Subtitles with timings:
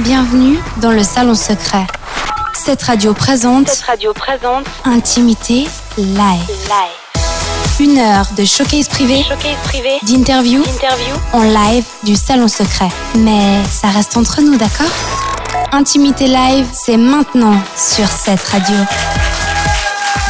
[0.00, 1.84] Bienvenue dans le salon secret.
[2.54, 3.68] Cette radio présente.
[3.68, 4.64] Cette radio présente.
[4.84, 6.48] Intimité live.
[6.68, 7.80] Live.
[7.80, 9.24] Une heure de showcase privé.
[9.24, 9.98] Showcase privé.
[10.04, 10.62] D'interview.
[10.62, 11.16] Interview.
[11.32, 12.90] En live du salon secret.
[13.16, 14.86] Mais ça reste entre nous, d'accord?
[15.72, 18.76] Intimité live, c'est maintenant sur cette radio.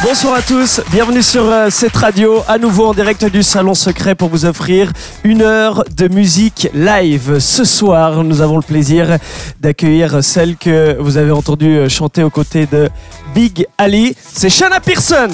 [0.01, 4.15] Bonsoir à tous, bienvenue sur euh, cette radio, à nouveau en direct du Salon Secret
[4.15, 4.93] pour vous offrir
[5.25, 7.39] une heure de musique live.
[7.39, 9.17] Ce soir, nous avons le plaisir
[9.59, 12.89] d'accueillir celle que vous avez entendue chanter aux côtés de
[13.35, 15.29] Big Ali, c'est Shanna Pearson.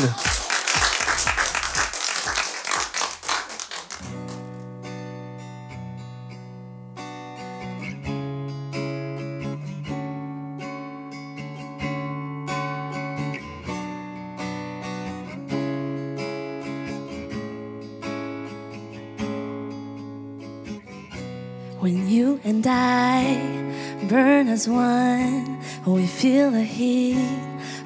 [24.55, 27.17] As one, oh, we feel the heat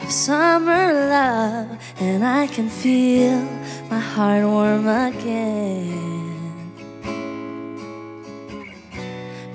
[0.03, 1.67] of summer love,
[1.99, 3.39] and I can feel
[3.89, 6.29] my heart warm again.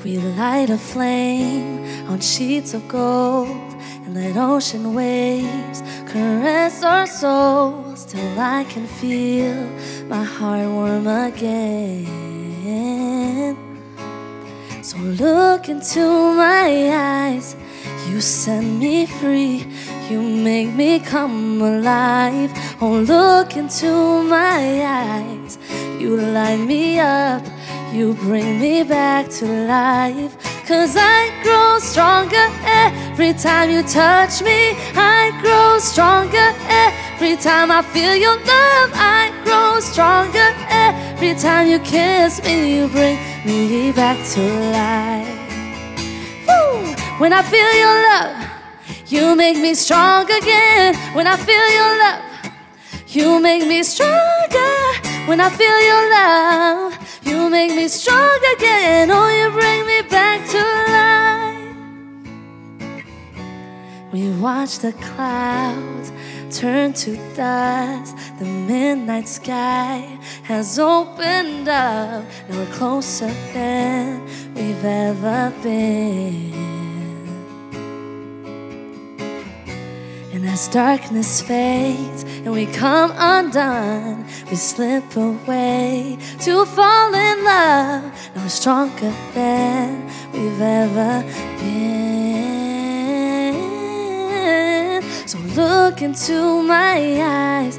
[0.02, 3.70] We light a flame on sheets of gold
[4.02, 9.70] and let ocean waves caress our souls till I can feel
[10.08, 12.24] my heart warm again.
[14.84, 16.00] So look into
[16.36, 17.56] my eyes.
[18.06, 19.66] You set me free.
[20.10, 22.52] You make me come alive.
[22.82, 25.56] Oh, look into my eyes.
[25.98, 27.42] You light me up.
[27.94, 30.36] You bring me back to life.
[30.68, 34.76] Cause I grow stronger every time you touch me.
[34.96, 38.90] I grow stronger every time I feel your love.
[38.92, 41.03] I grow stronger every
[41.44, 42.76] time you kiss me.
[42.76, 44.40] You bring me back to
[44.72, 45.28] life.
[46.46, 46.94] Woo!
[47.18, 48.36] When I feel your love,
[49.06, 50.94] you make me strong again.
[51.14, 52.22] When I feel your love,
[53.08, 54.74] you make me stronger.
[55.26, 59.10] When I feel your love, you make me strong again.
[59.10, 60.62] Oh, you bring me back to
[60.92, 61.34] life.
[64.12, 66.12] We watch the clouds
[66.54, 68.16] turn to dust.
[68.38, 72.24] The midnight sky has opened up.
[72.48, 76.52] Now we're closer than we've ever been.
[80.32, 88.04] And as darkness fades and we come undone, we slip away to fall in love.
[88.34, 91.24] Now we're stronger than we've ever
[91.58, 92.63] been.
[95.26, 97.78] So look into my eyes.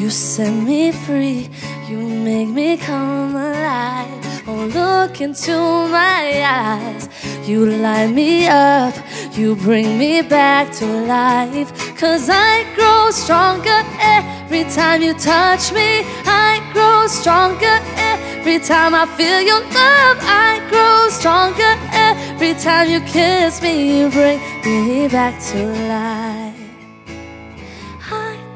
[0.00, 1.50] You set me free.
[1.86, 4.42] You make me come alive.
[4.46, 7.08] Oh, look into my eyes.
[7.46, 8.94] You light me up.
[9.36, 11.70] You bring me back to life.
[11.98, 16.04] Cause I grow stronger every time you touch me.
[16.24, 20.18] I grow stronger every time I feel your love.
[20.22, 24.00] I grow stronger every time you kiss me.
[24.00, 26.47] You bring me back to life.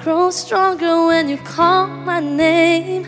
[0.02, 3.06] I grow stronger when you call my name.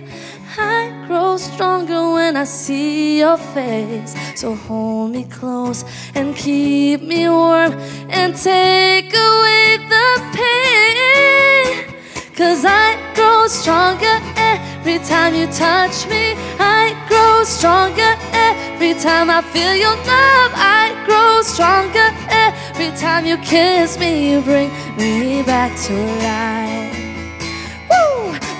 [0.57, 4.15] I grow stronger when I see your face.
[4.37, 5.85] So hold me close
[6.15, 7.73] and keep me warm
[8.11, 11.97] and take away the pain.
[12.37, 16.35] Cause I grow stronger every time you touch me.
[16.61, 20.53] I grow stronger every time I feel your love.
[20.55, 24.31] I grow stronger every time you kiss me.
[24.31, 26.64] You bring me back to life.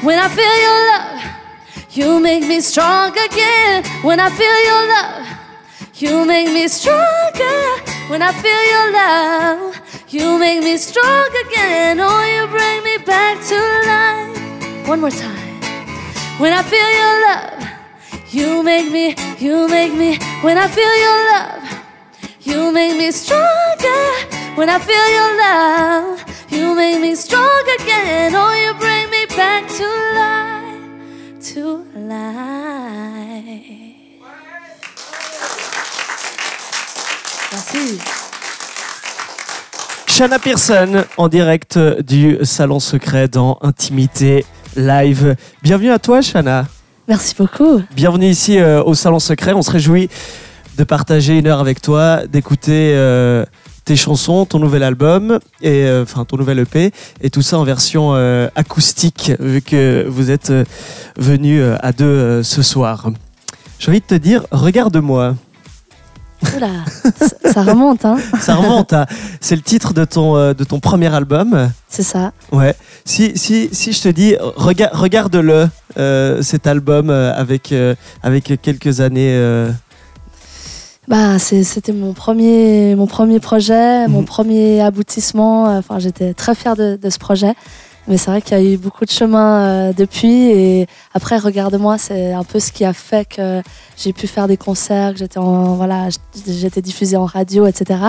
[0.05, 1.35] When I feel your love.
[1.97, 5.29] You make me strong again when I feel your love.
[5.95, 7.59] You make me stronger
[8.09, 9.81] when I feel your love.
[10.09, 12.01] You make me strong again.
[12.01, 14.89] Oh, you bring me back to life.
[14.89, 15.39] One more time.
[16.41, 17.69] When I feel your love,
[18.35, 20.19] you make me, you make me.
[20.43, 21.63] When I feel your love,
[22.41, 24.03] you make me stronger.
[24.57, 28.33] When I feel your love, you make me strong again.
[28.35, 30.55] Oh, you bring me back to life
[31.53, 32.65] to life.
[37.53, 37.99] Merci.
[40.07, 44.45] Shanna Pearson en direct du Salon Secret dans Intimité
[44.77, 45.35] Live.
[45.63, 46.67] Bienvenue à toi Shanna.
[47.09, 47.83] Merci beaucoup.
[47.97, 49.53] Bienvenue ici euh, au Salon Secret.
[49.55, 50.09] On se réjouit
[50.77, 53.45] de partager une heure avec toi, d'écouter euh,
[53.85, 57.65] tes chansons, ton nouvel album, et euh, enfin ton nouvel EP, et tout ça en
[57.65, 60.65] version euh, acoustique, vu que vous êtes euh,
[61.17, 63.11] venus euh, à deux ce soir.
[63.79, 65.35] J'ai envie de te dire, regarde-moi.
[66.57, 66.69] Oula,
[67.19, 68.17] ça, ça remonte, hein.
[68.41, 68.93] Ça remonte.
[68.93, 69.07] hein.
[69.41, 71.71] C'est le titre de ton, euh, de ton premier album.
[71.89, 72.33] C'est ça.
[72.53, 72.75] Ouais.
[73.07, 77.73] Si, si, si je te dis, rega- regarde-le, euh, cet album euh, avec,
[78.23, 79.35] avec quelques années.
[81.11, 84.25] Euh, Bah, c'était mon premier, mon premier projet, mon Mhm.
[84.27, 85.65] premier aboutissement.
[85.77, 87.55] Enfin, j'étais très fière de, de ce projet.
[88.07, 90.51] Mais c'est vrai qu'il y a eu beaucoup de chemin euh, depuis.
[90.51, 93.63] Et après, regarde-moi, c'est un peu ce qui a fait que
[93.97, 96.09] j'ai pu faire des concerts, que j'étais en, voilà,
[96.47, 98.01] j'étais diffusée en radio, etc.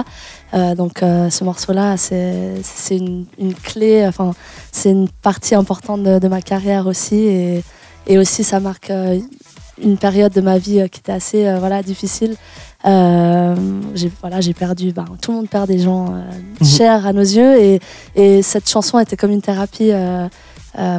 [0.53, 4.05] Euh, donc, euh, ce morceau-là, c'est c'est une, une clé.
[4.05, 4.33] Enfin,
[4.73, 7.15] c'est une partie importante de, de ma carrière aussi.
[7.15, 7.63] Et,
[8.07, 9.17] et aussi, ça marque euh,
[9.81, 12.35] une période de ma vie euh, qui était assez, euh, voilà, difficile.
[12.85, 13.55] Euh,
[13.95, 14.91] j'ai voilà, perdu.
[14.91, 16.13] ben, tout le monde perd des gens
[16.61, 16.67] Mhm.
[16.67, 17.79] chers à nos yeux, et,
[18.15, 20.27] et cette chanson était comme une thérapie euh,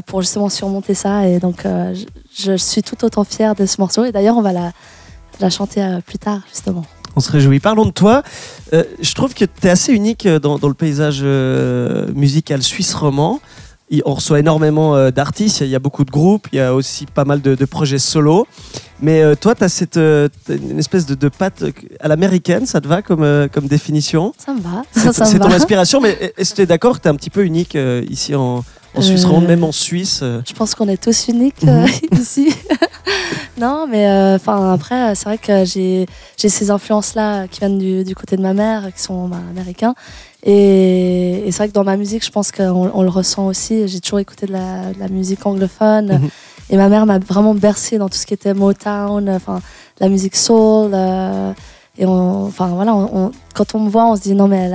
[0.07, 1.29] pour justement surmonter ça.
[1.29, 1.95] Et donc, euh,
[2.37, 4.05] je, je suis tout autant fière de ce morceau.
[4.05, 4.73] Et d'ailleurs, on va la,
[5.41, 6.85] la chanter euh, plus tard, justement.
[7.15, 7.61] On se réjouit.
[7.61, 8.23] Parlons de toi.
[8.73, 11.23] Je trouve que tu es assez unique dans, dans le paysage
[12.15, 13.41] musical suisse roman.
[14.05, 17.07] On reçoit énormément euh, d'artistes, il y a beaucoup de groupes, il y a aussi
[17.07, 18.47] pas mal de, de projets solo.
[19.01, 21.63] Mais euh, toi, tu as cette, euh, une espèce de, de patte
[22.01, 24.35] à l'américaine, ça te va comme, comme définition?
[24.39, 24.83] Ça me va.
[24.91, 27.11] C'est ça me c'est ton inspiration, mais est-ce que tu es d'accord que tu es
[27.11, 27.77] un petit peu unique
[28.09, 28.65] ici en,
[28.97, 32.55] en Suisse Euh, même en Suisse Je pense qu'on est tous uniques euh, ici.
[33.59, 36.07] non, mais euh, après, c'est vrai que j'ai
[36.37, 39.95] j'ai ces influences-là qui viennent du, du côté de ma mère, qui sont bah, américains.
[40.47, 43.89] Et, et c'est vrai que dans ma musique, je pense qu'on on le ressent aussi.
[43.89, 46.21] J'ai toujours écouté de la, de la musique anglophone.
[46.21, 46.29] Mhm.
[46.71, 49.61] Et ma mère m'a vraiment bercé dans tout ce qui était Motown, enfin
[50.01, 50.93] la musique soul.
[50.95, 51.53] euh,
[51.99, 52.95] et enfin voilà,
[53.55, 54.71] quand on me voit, on se dit non mais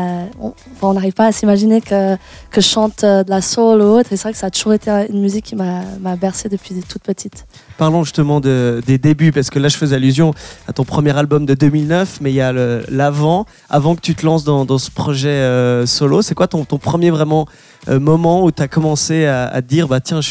[0.81, 2.15] on n'arrive pas à s'imaginer que
[2.49, 4.11] que je chante euh, de la soul ou autre.
[4.11, 7.03] Et c'est vrai que ça a toujours été une musique qui m'a bercée depuis toute
[7.03, 7.45] petite.
[7.77, 10.33] Parlons justement de- des débuts, parce que là je faisais allusion
[10.67, 14.25] à ton premier album de 2009, mais il y a l'avant, avant que tu te
[14.25, 16.21] lances dans, ce projet euh, solo.
[16.23, 17.45] C'est quoi ton, ton premier vraiment
[17.87, 20.21] euh, moment où tu as commencé à, à dire, bah tiens,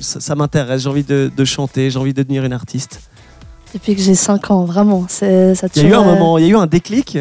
[0.00, 3.00] ça, m'intéresse, j'ai envie de chanter, j'ai envie de devenir une artiste?
[3.72, 5.06] Depuis que j'ai 5 ans, vraiment.
[5.08, 7.18] C'est ça Il y a eu un euh, moment, il y a eu un déclic,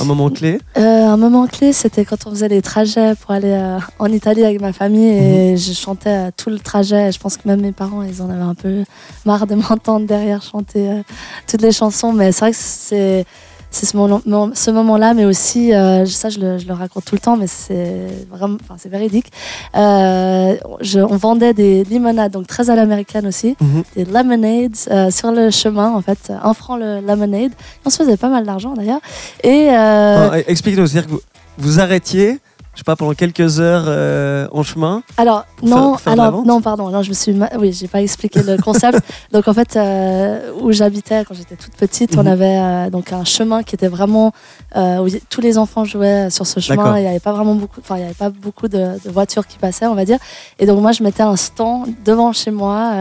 [0.00, 0.60] un moment clé.
[0.76, 4.44] Euh, un moment clé, c'était quand on faisait les trajets pour aller euh, en Italie
[4.44, 7.10] avec ma famille et je chantais euh, tout le trajet.
[7.10, 8.84] Je pense que même mes parents, ils en avaient un peu
[9.24, 11.02] marre de m'entendre derrière chanter
[11.46, 12.12] toutes les chansons.
[12.12, 13.24] Mais c'est vrai que c'est
[13.70, 17.04] c'est ce moment- moment- ce moment-là, mais aussi, euh, ça je le, je le raconte
[17.04, 19.30] tout le temps, mais c'est vraiment, enfin c'est véridique.
[19.76, 23.82] Euh, je- on vendait des limonades, donc très à l'américaine aussi, Mhm.
[23.96, 27.52] des lemonades euh, sur le chemin, en fait, un franc le lemonade.
[27.84, 29.00] On se faisait pas mal d'argent d'ailleurs.
[29.44, 31.20] Et Ah, Explique-nous, c'est-à-dire que vous,
[31.58, 32.38] vous arrêtiez,
[32.78, 35.02] je sais pas, pendant quelques heures euh, en chemin.
[35.16, 36.90] Alors non, faire alors non, pardon.
[36.90, 39.00] Non, je me suis, ma- oui, j'ai pas expliqué le concept.
[39.32, 42.26] donc en fait, euh, où j'habitais quand j'étais toute petite, on Mhm.
[42.28, 44.30] avait euh, donc un chemin qui était vraiment
[44.76, 46.96] où tous les enfants jouaient sur ce chemin.
[47.00, 49.44] Il y avait pas vraiment beaucoup, enfin il y avait pas beaucoup de, de voitures
[49.48, 50.18] qui passaient, on va dire.
[50.60, 52.92] Et donc moi, je mettais un stand devant chez moi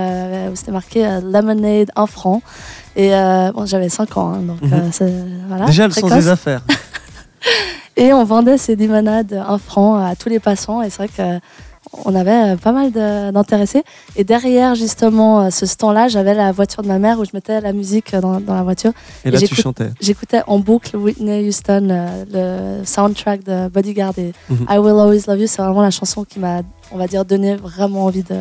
[0.52, 2.42] où c'était marqué lemonade un franc.
[2.96, 3.12] Et
[3.54, 5.46] bon, j'avais 5 ans, hein, donc Mhm.
[5.50, 5.66] voilà.
[5.66, 6.62] Déjà le sens des affaires.
[7.98, 10.82] Et on vendait ces limonades un franc à tous les passants.
[10.82, 11.40] Et c'est vrai que
[12.06, 13.82] on avait euh, pas mal d'intéressés.
[14.18, 17.62] Et derrière, justement, euh, ce stand-là, j'avais la voiture de ma mère où je mettais
[17.62, 18.92] la musique euh, dans, dans la voiture.
[19.24, 19.90] Et là tu chantais.
[20.02, 24.66] J'écoutais en boucle Whitney Houston, euh, le soundtrack de Bodyguard et Mhm.
[24.69, 25.48] I Will Always Love You.
[25.48, 28.36] C'est vraiment la chanson qui m'a, on va dire, donné vraiment envie de-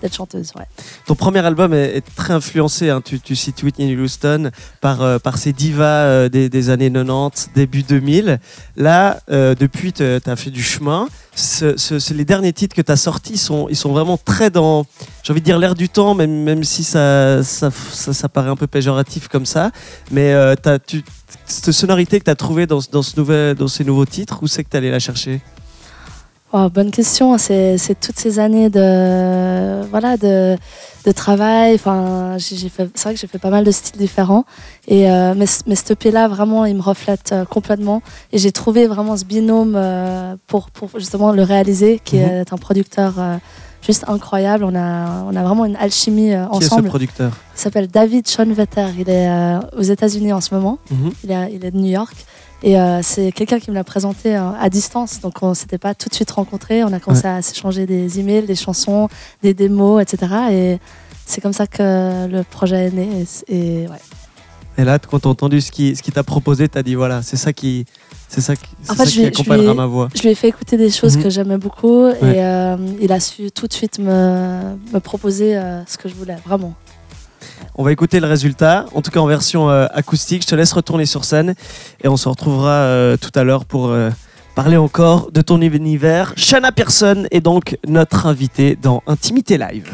[0.00, 0.52] d'être chanteuse.
[0.56, 0.66] Ouais.
[1.06, 4.50] Ton premier album est, très influencé, hein, tu, cites Whitney Houston,
[4.80, 8.38] par, euh, par ces divas euh, des, des années 90, début 2000.
[8.76, 11.08] Là, euh, depuis, tu as fait du chemin.
[12.10, 14.86] Les derniers titres que tu as sortis, sont, ils sont vraiment très dans,
[15.22, 18.56] j'ai envie de dire, l'air du temps, même, même si ça, ça, ça, paraît un
[18.56, 19.70] peu péjoratif comme ça.
[20.10, 20.54] Mais euh,
[20.86, 21.02] tu,
[21.46, 24.64] cette sonorité que tu as trouvée dans, dans, ce dans ces nouveaux titres, où c'est
[24.64, 25.40] que tu allé la chercher?
[26.56, 27.36] Wow, bonne question.
[27.36, 30.56] C'est toutes ces années de voilà de,
[31.04, 31.74] de travail.
[31.74, 32.36] Enfin.
[32.38, 32.56] C'est
[33.02, 34.44] vrai que j'ai fait pas mal de styles différents.
[34.88, 38.00] Et euh, mais, ce- mais ce EP là vraiment, il me reflète euh, complètement.
[38.32, 42.22] Et j'ai trouvé vraiment ce binôme euh, pour pour justement le réaliser, qui Mhm.
[42.30, 43.12] est un producteur.
[43.86, 46.88] Juste incroyable, on a, on a vraiment une alchimie euh, Qui est ce ensemble.
[46.88, 47.30] producteur?
[47.56, 50.78] Il s'appelle David Schoenvetter, il est euh, aux États-Unis en ce moment.
[50.90, 51.10] Mhm.
[51.22, 52.16] Il est, il est de New York.
[52.62, 55.20] Et euh, c'est quelqu'un qui me l'a présenté euh, à distance.
[55.20, 56.82] Donc on s'était pas tout de suite rencontrés.
[56.84, 59.08] On a commencé à s'échanger des emails, des chansons,
[59.42, 60.32] des démos, etc.
[60.50, 60.78] Et
[61.26, 63.08] c'est comme ça que le projet est né.
[63.20, 64.00] Et, c- et ouais.
[64.78, 66.94] Et là, quand tu as entendu ce qu'il ce qu'il t'a proposé, tu as dit
[66.94, 67.86] voilà, c'est ça qui,
[68.28, 70.08] c'est ça qui, En fait, ça qui lui accompagnera ai- ma voix.
[70.14, 71.22] Je lui ai fait écouter des choses Mhm.
[71.22, 72.04] que j'aimais beaucoup.
[72.04, 72.14] Ouais.
[72.22, 76.14] Et euh, il a su tout de suite me, me proposer euh, ce que je
[76.14, 76.74] voulais, vraiment.
[77.78, 80.42] On va écouter le résultat, en tout cas en version euh, acoustique.
[80.42, 81.54] Je te laisse retourner sur scène
[82.02, 84.08] et on se retrouvera euh, tout à l'heure pour euh,
[84.54, 86.32] parler encore de ton univers.
[86.36, 89.92] Shanna Pearson est donc notre invitée dans Intimité Live.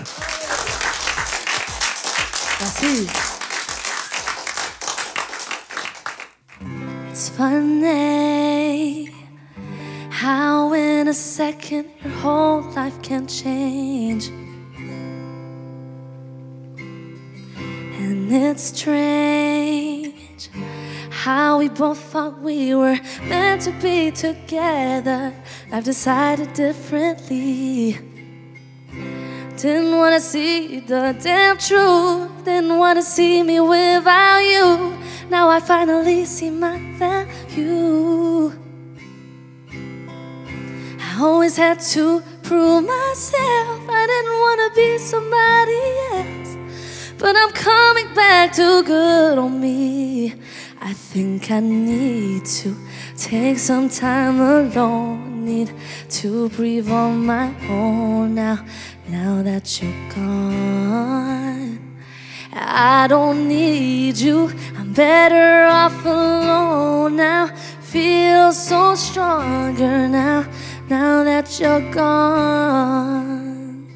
[2.61, 3.09] Merci.
[10.25, 14.31] How in a second your whole life can change.
[18.04, 20.50] And it's strange
[21.11, 25.32] how we both thought we were meant to be together.
[25.71, 27.99] I've decided differently.
[29.56, 32.44] Didn't wanna see the damn truth.
[32.44, 34.99] Didn't wanna see me without you.
[35.30, 38.52] Now I finally see my value.
[41.06, 43.80] I always had to prove myself.
[44.00, 45.42] I didn't wanna be somebody.
[47.23, 50.35] But I'm coming back to good on me.
[50.81, 52.75] I think I need to
[53.17, 55.45] take some time alone.
[55.45, 55.71] Need
[56.19, 58.64] to breathe on my own now.
[59.09, 61.79] Now that you're gone,
[62.52, 64.50] I don't need you.
[64.76, 67.47] I'm better off alone now.
[67.83, 70.45] Feel so stronger now.
[70.88, 73.87] Now that you're gone,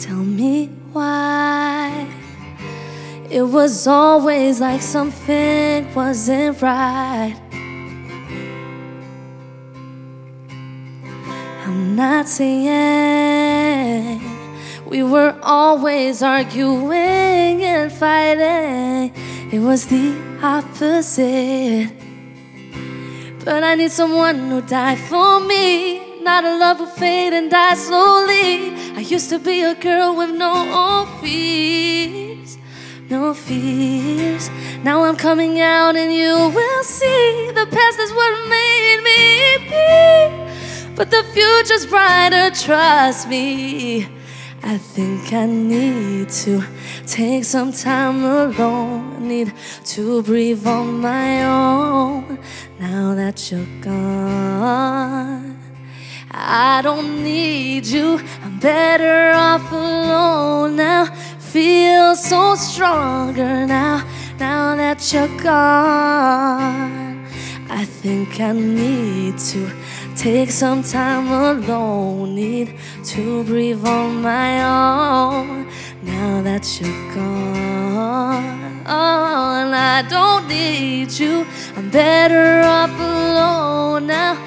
[0.00, 2.08] tell me why.
[3.28, 7.36] It was always like something wasn't right.
[11.66, 14.20] I'm not saying
[14.86, 19.12] we were always arguing and fighting,
[19.52, 21.90] it was the opposite.
[23.44, 27.74] But I need someone who died for me, not a love who fade and die
[27.74, 28.74] slowly.
[28.98, 32.58] I used to be a girl with no fears,
[33.08, 34.50] no fears.
[34.82, 39.22] Now I'm coming out and you will see the past is what made me
[39.70, 40.94] be.
[40.96, 44.08] But the future's brighter, trust me.
[44.64, 46.64] I think I need to
[47.06, 49.28] take some time alone.
[49.28, 49.52] Need
[49.94, 52.40] to breathe on my own.
[52.80, 55.55] Now that you're gone,
[56.38, 58.20] I don't need you.
[58.44, 61.06] I'm better off alone now.
[61.38, 64.06] Feel so stronger now.
[64.38, 67.24] Now that you're gone,
[67.70, 69.70] I think I need to
[70.14, 72.34] take some time alone.
[72.34, 75.66] Need to breathe on my own.
[76.02, 81.46] Now that you're gone, I don't need you.
[81.76, 84.45] I'm better off alone now.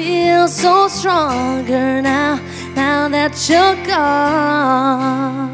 [0.00, 2.40] Feel so stronger now.
[2.74, 5.49] Now that you're gone.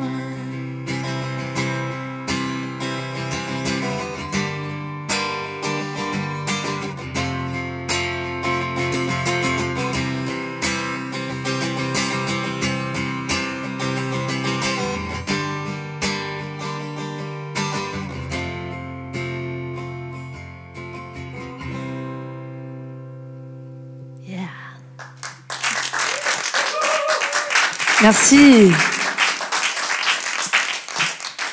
[28.07, 28.71] Merci.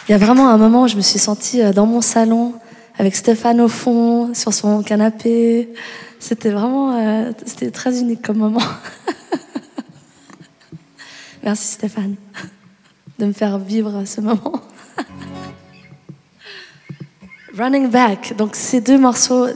[0.07, 2.53] Il y a vraiment un moment où je me suis sentie euh, dans mon salon
[2.99, 5.73] avec Stéphane au fond, sur son canapé.
[6.19, 8.61] C'était vraiment, euh, c'était très unique comme moment.
[11.43, 12.17] Merci Stéphane
[13.17, 14.61] de me faire vivre ce moment.
[17.57, 18.35] Running Back.
[18.37, 19.47] Donc ces deux morceaux,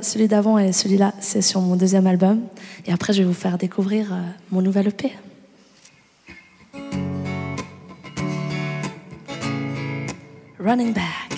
[0.00, 2.40] celui d'avant et celui-là, c'est sur mon deuxième album.
[2.86, 5.12] Et après, je vais vous faire découvrir euh, mon nouvel EP.
[10.66, 11.32] Running Back.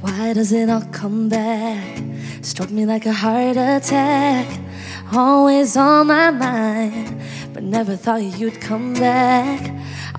[0.00, 2.02] Why does it all come back?
[2.40, 4.46] Struck me like a heart attack.
[5.12, 7.20] Always on my mind,
[7.52, 9.70] but never thought you'd come back.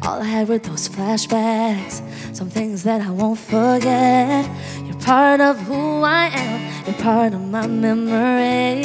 [0.03, 2.01] All I had were those flashbacks,
[2.41, 4.49] some things that I won't forget.
[4.83, 8.81] You're part of who I am, you're part of my memory.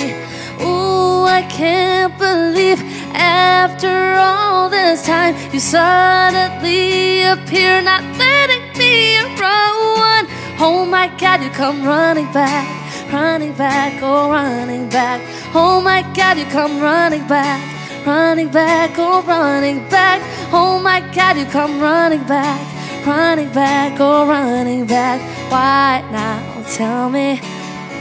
[0.60, 2.78] Ooh, I can't believe
[3.14, 3.96] after
[4.28, 10.26] all this time you suddenly appear, not letting me run.
[10.60, 12.68] Oh my God, you come running back,
[13.10, 15.22] running back, oh running back.
[15.54, 17.60] Oh my God, you come running back,
[18.06, 20.20] running back, oh running back.
[20.52, 22.60] Oh my God, you come running back,
[23.06, 25.20] running back, oh, running back.
[25.50, 26.64] Why now?
[26.74, 27.40] Tell me,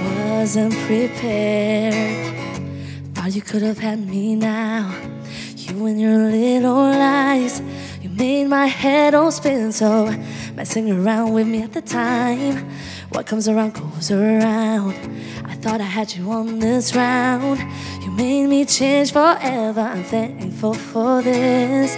[0.03, 1.93] wasn't prepared.
[3.13, 4.93] Thought you could have had me now.
[5.55, 7.61] You and your little lies.
[8.01, 10.11] You made my head all spin so
[10.55, 12.67] messing around with me at the time.
[13.09, 14.95] What comes around goes around.
[15.45, 17.59] I thought I had you on this round.
[18.15, 19.81] Made me change forever.
[19.81, 21.97] I'm thankful for this.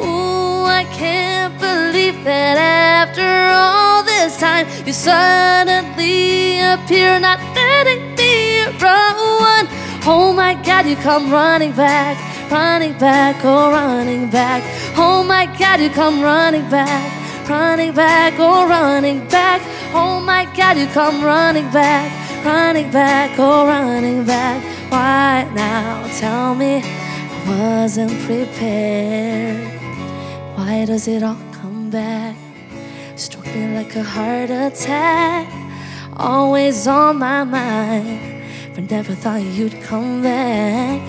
[0.00, 8.66] Ooh, I can't believe that after all this time you suddenly appear, not letting me
[8.80, 9.66] run.
[10.06, 12.16] Oh my God, you come running back,
[12.52, 14.62] running back, oh running back.
[14.96, 19.60] Oh my God, you come running back, running back, oh running back.
[19.92, 22.08] Oh my God, you come running back,
[22.46, 24.77] running back, oh running back.
[24.90, 26.06] Why now?
[26.18, 29.80] Tell me, I wasn't prepared.
[30.56, 32.36] Why does it all come back?
[33.16, 35.46] Struck me like a heart attack,
[36.16, 38.44] always on my mind.
[38.74, 41.00] But never thought you'd come back.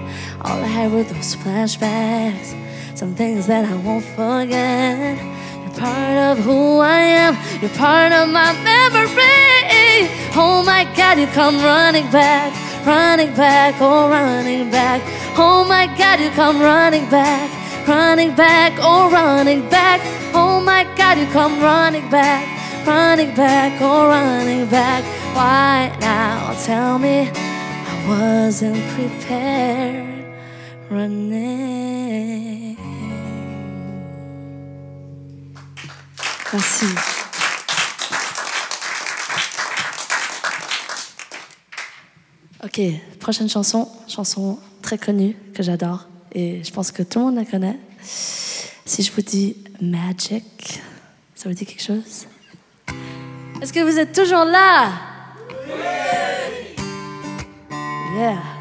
[0.42, 2.54] All I had were those flashbacks,
[2.98, 5.39] some things that I won't forget.
[5.70, 10.10] You're part of who I am, you're part of my memory.
[10.34, 12.52] Oh my God, you come running back,
[12.88, 15.02] running back, oh running back.
[15.38, 17.52] Oh my God, you come running back
[17.88, 20.02] running back, oh running back.
[20.34, 22.46] Oh my God, you come running back,
[22.86, 25.04] running back, oh running back.
[25.36, 26.54] Why now?
[26.66, 30.26] Tell me, I wasn't prepared.
[30.90, 32.10] Running.
[36.52, 36.86] Merci.
[42.64, 42.82] Ok,
[43.20, 47.46] prochaine chanson, chanson très connue que j'adore et je pense que tout le monde la
[47.46, 47.78] connaît.
[48.02, 50.82] Si je vous dis Magic,
[51.36, 52.28] ça vous dit quelque chose?
[53.62, 54.92] Est-ce que vous êtes toujours là?
[58.18, 58.59] Yeah.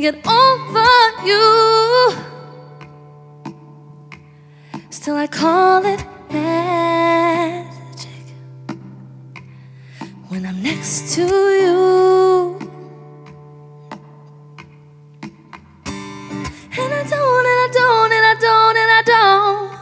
[0.00, 0.90] Can't get over
[1.24, 2.12] you.
[4.90, 8.10] Still, I call it magic
[10.28, 12.58] when I'm next to you.
[16.76, 19.78] And I don't, and I don't, and I don't, and I don't.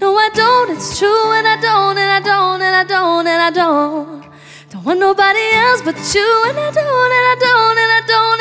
[0.00, 3.42] No, I don't, it's true, and I don't, and I don't, and I don't, and
[3.42, 4.24] I don't.
[4.70, 8.39] Don't want nobody else but you, and I don't, and I don't, and I don't,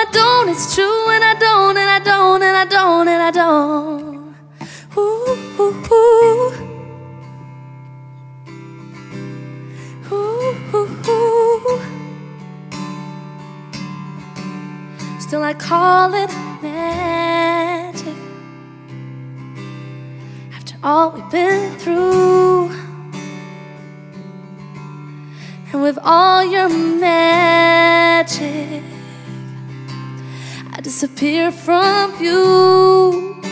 [0.00, 3.32] I don't, it's true, and I don't, and I don't, and I don't, and I
[3.32, 4.36] don't.
[4.96, 6.52] Ooh, ooh, ooh.
[10.12, 11.80] Ooh, ooh, ooh.
[15.18, 16.30] Still, I call it
[16.62, 18.14] magic.
[20.54, 22.70] After all we've been through,
[25.72, 28.84] and with all your magic,
[30.78, 33.42] I disappear from you.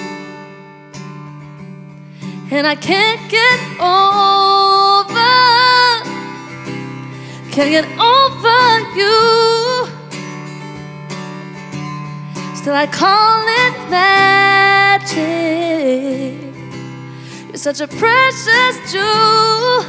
[2.53, 5.11] And I can't get over,
[7.51, 9.89] can't get over you.
[12.55, 15.19] Still, I call it magic.
[17.49, 19.83] You're such a precious jewel.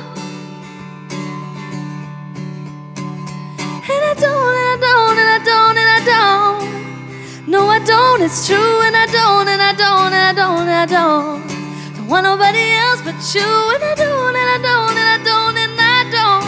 [3.94, 6.87] And I don't, and I don't, and I don't, and I don't.
[7.48, 10.70] No, I don't, it's true, and I don't, and I don't, and I don't, and
[10.70, 11.48] I don't.
[11.96, 15.56] Don't want nobody else but you, and I don't, and I don't, and I don't,
[15.56, 16.44] and I don't.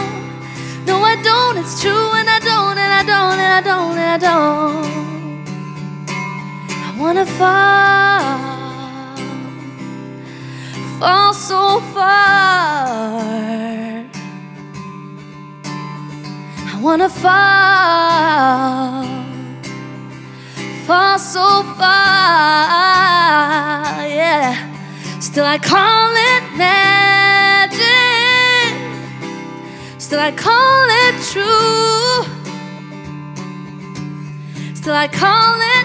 [0.84, 4.10] No, I don't, it's true, and I don't, and I don't, and I don't, and
[4.12, 4.84] I don't.
[6.68, 8.28] I wanna fall,
[11.00, 13.16] fall so far.
[16.68, 19.19] I wanna fall,
[20.90, 21.86] fall so far,
[24.20, 24.50] yeah.
[25.20, 27.78] Still I call it magic.
[30.00, 32.24] Still I call it true.
[34.74, 35.79] Still I call it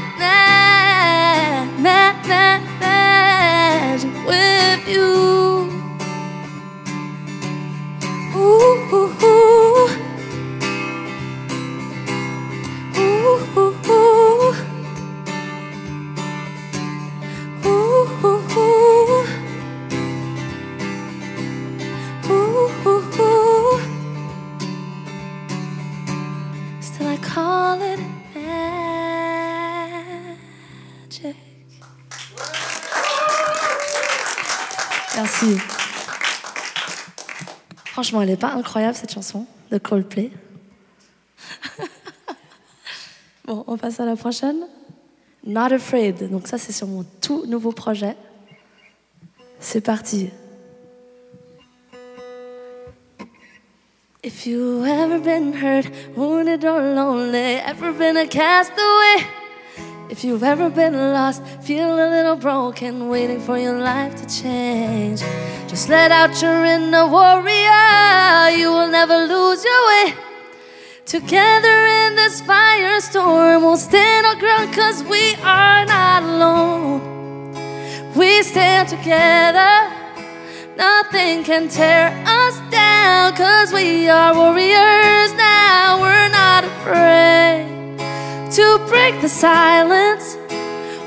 [37.95, 40.29] Franchement, elle est pas incroyable cette chanson de Coldplay.
[43.45, 44.67] bon, on passe à la prochaine.
[45.45, 46.29] Not Afraid.
[46.29, 48.17] Donc ça, c'est sur mon tout nouveau projet.
[49.61, 50.29] C'est parti.
[54.25, 59.25] If you ever been hurt, wounded or lonely, ever been a castaway,
[60.09, 65.21] if you've ever been lost, feel a little broken, waiting for your life to change,
[65.67, 68.49] just let out your inner warrior.
[68.55, 70.13] You will never lose your way.
[71.05, 77.53] Together in this firestorm, we'll stand our ground cause we are not alone.
[78.15, 79.91] We stand together.
[80.77, 85.99] Nothing can tear us down, cause we are warriors now.
[86.01, 87.84] We're not afraid
[88.55, 90.37] to break the silence.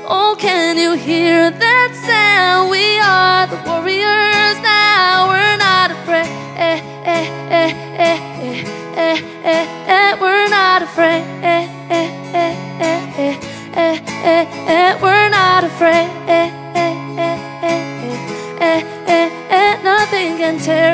[0.05, 2.69] Oh, can you hear that sound?
[2.69, 5.29] We are the warriors now.
[5.33, 6.29] We're not afraid.
[6.57, 8.61] Eh, eh, eh, eh, eh,
[8.97, 10.17] eh, eh, eh.
[10.21, 11.23] We're not afraid.
[11.41, 12.53] Eh, eh, eh,
[12.85, 13.35] eh, eh,
[13.73, 15.01] eh, eh, eh.
[15.01, 16.07] We're not afraid.
[16.27, 18.13] Eh, eh, eh, eh, eh,
[18.61, 19.73] eh, eh, eh.
[19.83, 20.88] Nothing can tear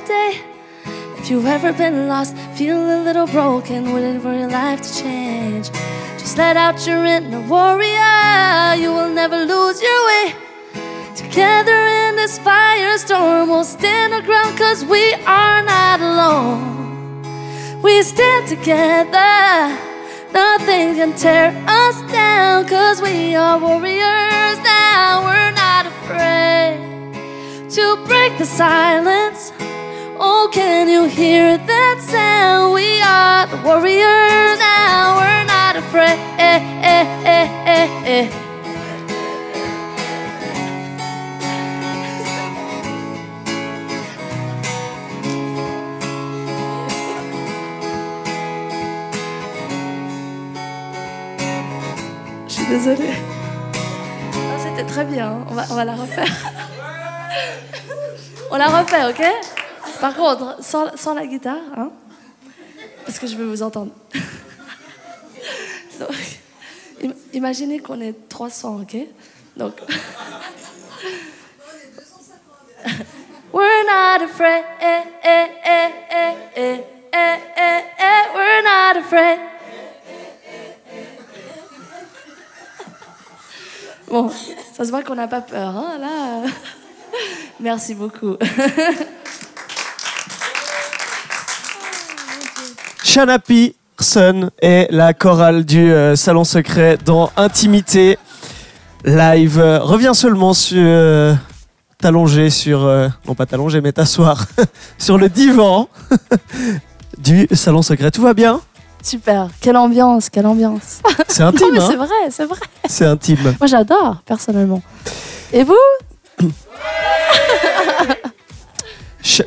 [0.00, 0.40] day.
[1.18, 5.70] If you've ever been lost, feel a little broken, waiting for your life to change.
[6.18, 10.34] Just let out your inner warrior, you will never lose your way.
[11.14, 17.82] Together in this firestorm, we'll stand our ground cause we are not alone.
[17.82, 19.76] We stand together,
[20.32, 25.24] nothing can tear us down cause we are warriors now.
[25.24, 29.52] We're not afraid to break the silence.
[30.38, 32.74] Oh, can you hear that sound?
[32.74, 35.16] We are the warriors now.
[35.18, 36.18] We're not afraid.
[36.38, 36.60] Eh,
[36.94, 38.28] eh, eh, eh, eh.
[52.46, 53.16] Je suis désolée.
[54.34, 55.38] Non, C'était très bien.
[55.48, 56.26] On va, on va la refaire.
[58.50, 59.22] On la refait, ok?
[60.00, 61.90] Par contre, sans, la guitare, hein
[63.04, 63.92] Parce que je veux vous entendre.
[67.32, 68.96] Imaginez qu'on est 300, ok?
[69.56, 69.74] Donc.
[73.52, 74.64] We're not afraid.
[74.80, 76.80] Eh, eh, eh, eh, eh,
[77.12, 78.24] eh, eh, eh.
[78.34, 79.38] We're not afraid.
[84.08, 84.30] Bon,
[84.72, 86.42] ça se voit qu'on n'a pas peur, hein, là.
[87.58, 88.36] Merci beaucoup.
[93.16, 98.18] Shanna Pearson est la chorale du euh, Salon Secret dans Intimité
[99.06, 99.58] Live.
[99.58, 100.76] Reviens seulement sur.
[100.78, 101.32] euh,
[101.96, 102.84] t'allonger sur.
[102.84, 104.44] euh, non, pas t'allonger, mais t'asseoir
[104.98, 105.88] sur le divan
[107.16, 108.10] du Salon Secret.
[108.10, 108.60] Tout va bien?
[109.02, 111.00] Super, quelle ambiance, quelle ambiance.
[111.28, 112.60] C'est Non, intime, mais c'est hein vrai, c'est vrai.
[112.86, 113.54] C'est intime.
[113.58, 114.82] Moi, j'adore, personnellement.
[115.54, 115.74] Et vous?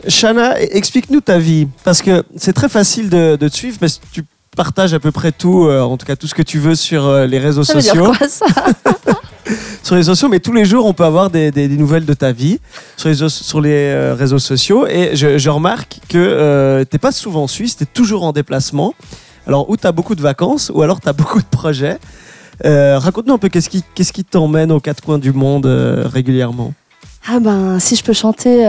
[0.08, 4.24] Shana, explique-nous ta vie, parce que c'est très facile de, de te suivre, que tu
[4.56, 7.06] partages à peu près tout, euh, en tout cas tout ce que tu veux sur
[7.06, 8.14] euh, les réseaux Ça veut dire sociaux.
[8.18, 8.46] quoi, ça
[9.84, 12.06] Sur les réseaux sociaux, mais tous les jours on peut avoir des, des- des nouvelles
[12.06, 12.60] de ta vie
[12.98, 14.86] sur les, os- sur les euh, réseaux sociaux.
[14.86, 18.94] Et je, je remarque que t'es pas souvent en Suisse, t'es toujours en déplacement.
[19.48, 21.98] Alors, ou t'as beaucoup de vacances, ou alors t'as beaucoup de projets.
[22.64, 26.74] Raconte-nous un peu qu'est-ce qui, t'emmène aux quatre coins du monde régulièrement.
[27.28, 28.66] Ah ben, si je peux chanter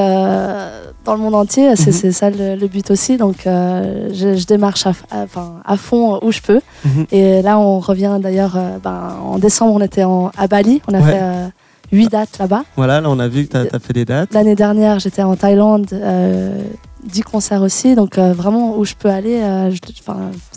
[1.10, 2.12] dans le monde entier, c'est Mhm.
[2.12, 3.16] ça le, le but aussi.
[3.16, 6.60] Donc, euh, je, je démarche à, à- enfin, à fond où je peux.
[6.84, 7.06] Mhm.
[7.10, 10.80] Et là, on revient d'ailleurs, euh, ben, en décembre, on était en- à Bali.
[10.86, 11.10] On a Ouais.
[11.10, 11.48] fait euh,
[11.90, 12.62] huit dates là-bas.
[12.76, 14.32] Voilà, là on a vu que t'as as fait des dates.
[14.32, 16.62] L'année dernière, j'étais en Thaïlande, euh,
[17.04, 19.40] 10 concerts aussi, donc vraiment où je peux aller.
[19.72, 19.80] je-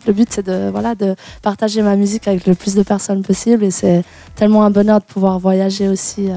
[0.05, 3.63] le but c'est de, voilà, de partager ma musique avec le plus de personnes possible
[3.63, 4.03] et c'est
[4.35, 6.27] tellement un bonheur de pouvoir voyager aussi,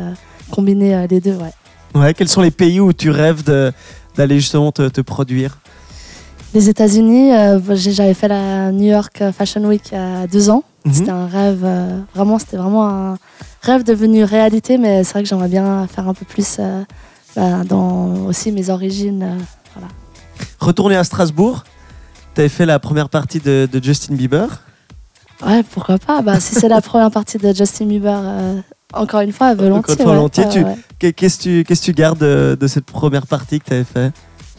[0.51, 1.35] combiner les deux.
[1.37, 1.53] Ouais.
[2.01, 3.73] Ouais, quels sont les pays où tu rêves de-
[4.17, 5.59] d'aller justement te, te produire
[6.55, 10.65] Les États-Unis, euh, j'avais fait la New York Fashion Week il y a deux ans.
[10.85, 10.93] Mhm.
[10.93, 13.19] C'était un rêve, euh, vraiment, c'était vraiment un
[13.63, 16.83] rêve devenu réalité, mais c'est vrai que j'aimerais bien faire un peu plus euh,
[17.35, 19.23] bah, dans aussi mes origines.
[19.23, 19.81] euh.
[20.61, 21.65] Retourner à Strasbourg,
[22.35, 24.63] tu avais fait la première partie de, de Justin Bieber.
[25.45, 26.23] Ouais, pourquoi pas?
[26.23, 28.61] Bah, Si c'est la première partie de Justin Bieber, euh,
[28.95, 29.95] encore une fois, volontiers.
[29.95, 30.67] Encore une fois, Ouais,
[31.01, 34.13] tu- Qu'est-ce que tu, gardes de, de cette première partie que tu avais fait?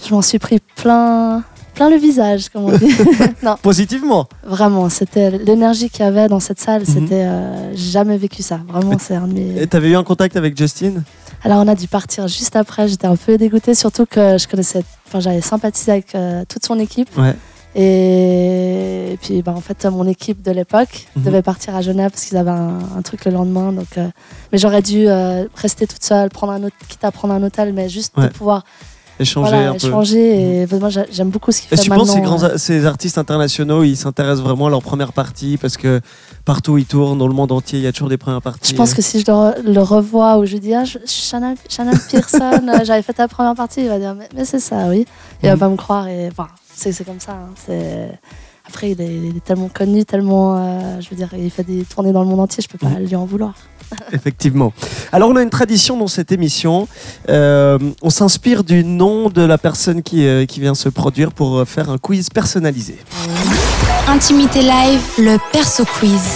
[0.08, 2.92] Je m'en suis pris plein, plein le visage, comme on dit.
[3.44, 6.86] non, Positivement vraiment, c'était l'énergie qu'il y avait dans cette salle, Mhm.
[6.88, 8.60] c'était euh, j'ai jamais vécu ça.
[8.68, 9.62] Vraiment, c'est un de mes...
[9.62, 11.04] Et tu avais eu un contact avec Justin?
[11.44, 12.88] Alors on a dû partir juste après.
[12.88, 16.78] J'étais un peu dégoûtée, surtout que je connaissais, enfin j'avais sympathisé avec euh, toute son
[16.80, 17.10] équipe.
[17.18, 17.36] Ouais.
[17.78, 21.24] Et, et puis bah, en fait mon équipe de l'époque Mhm.
[21.24, 23.72] devait partir à Genève parce qu'ils avaient un, un truc le lendemain.
[23.72, 24.08] Donc, euh,
[24.52, 27.74] mais j'aurais dû euh, rester toute seule, prendre un autre, quitte à prendre un hôtel,
[27.74, 28.24] mais juste Ouais.
[28.28, 28.64] de pouvoir
[29.20, 29.78] Échanger voilà, un peu.
[29.88, 30.62] échanger.
[30.62, 32.58] Et vraiment j'a- j'aime beaucoup ce qu'il fait que tu penses que ces, grands, euh.
[32.58, 36.02] ces artistes internationaux, ils s'intéressent vraiment à leur première partie parce que
[36.46, 38.72] partout où ils tournent, dans le monde entier, il y a toujours des premières parties.
[38.72, 41.00] Je pense que si je le, re- le revois ou je lui dis ah, je-
[41.08, 44.60] Shannon, Shannon Pearson, euh, j'avais fait ta première partie, il va dire mais, mais c'est
[44.60, 45.06] ça, oui.
[45.42, 45.60] Il va Mhm.
[45.60, 46.48] pas me croire et enfin,
[46.92, 47.34] c'est comme ça.
[47.34, 48.10] hein.
[48.70, 50.58] Après, il est, il est tellement connu, tellement.
[50.58, 52.94] euh, je veux dire, il fait des tournées dans le monde entier, je peux pas
[53.00, 53.06] Mhm.
[53.08, 53.54] lui en vouloir.
[54.12, 54.74] Effectivement.
[55.14, 56.90] Alors, on a une tradition dans cette émission.
[57.30, 61.66] Euh, on s'inspire du nom de la personne qui, euh, qui vient se produire pour
[61.66, 62.98] faire un quiz personnalisé.
[64.10, 66.36] Intimité live, le perso quiz.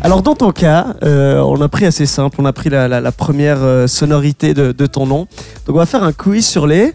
[0.00, 2.36] Alors, dans ton cas, euh, on a pris assez simple.
[2.38, 5.26] On a pris la, la- la première sonorité de, de ton nom.
[5.66, 6.92] Donc, on va faire un quiz sur les.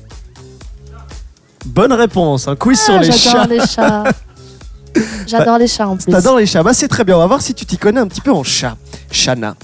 [1.70, 2.48] Bonne réponse.
[2.48, 3.48] Un quiz sur Ah, les J'adore chats.
[3.48, 4.04] les chats.
[5.28, 6.12] J'adore les chats en plus.
[6.12, 7.16] T'adores les chats Bah, c'est très bien.
[7.16, 8.76] On va voir si tu t'y connais un petit peu en chat.
[9.12, 9.56] Chana.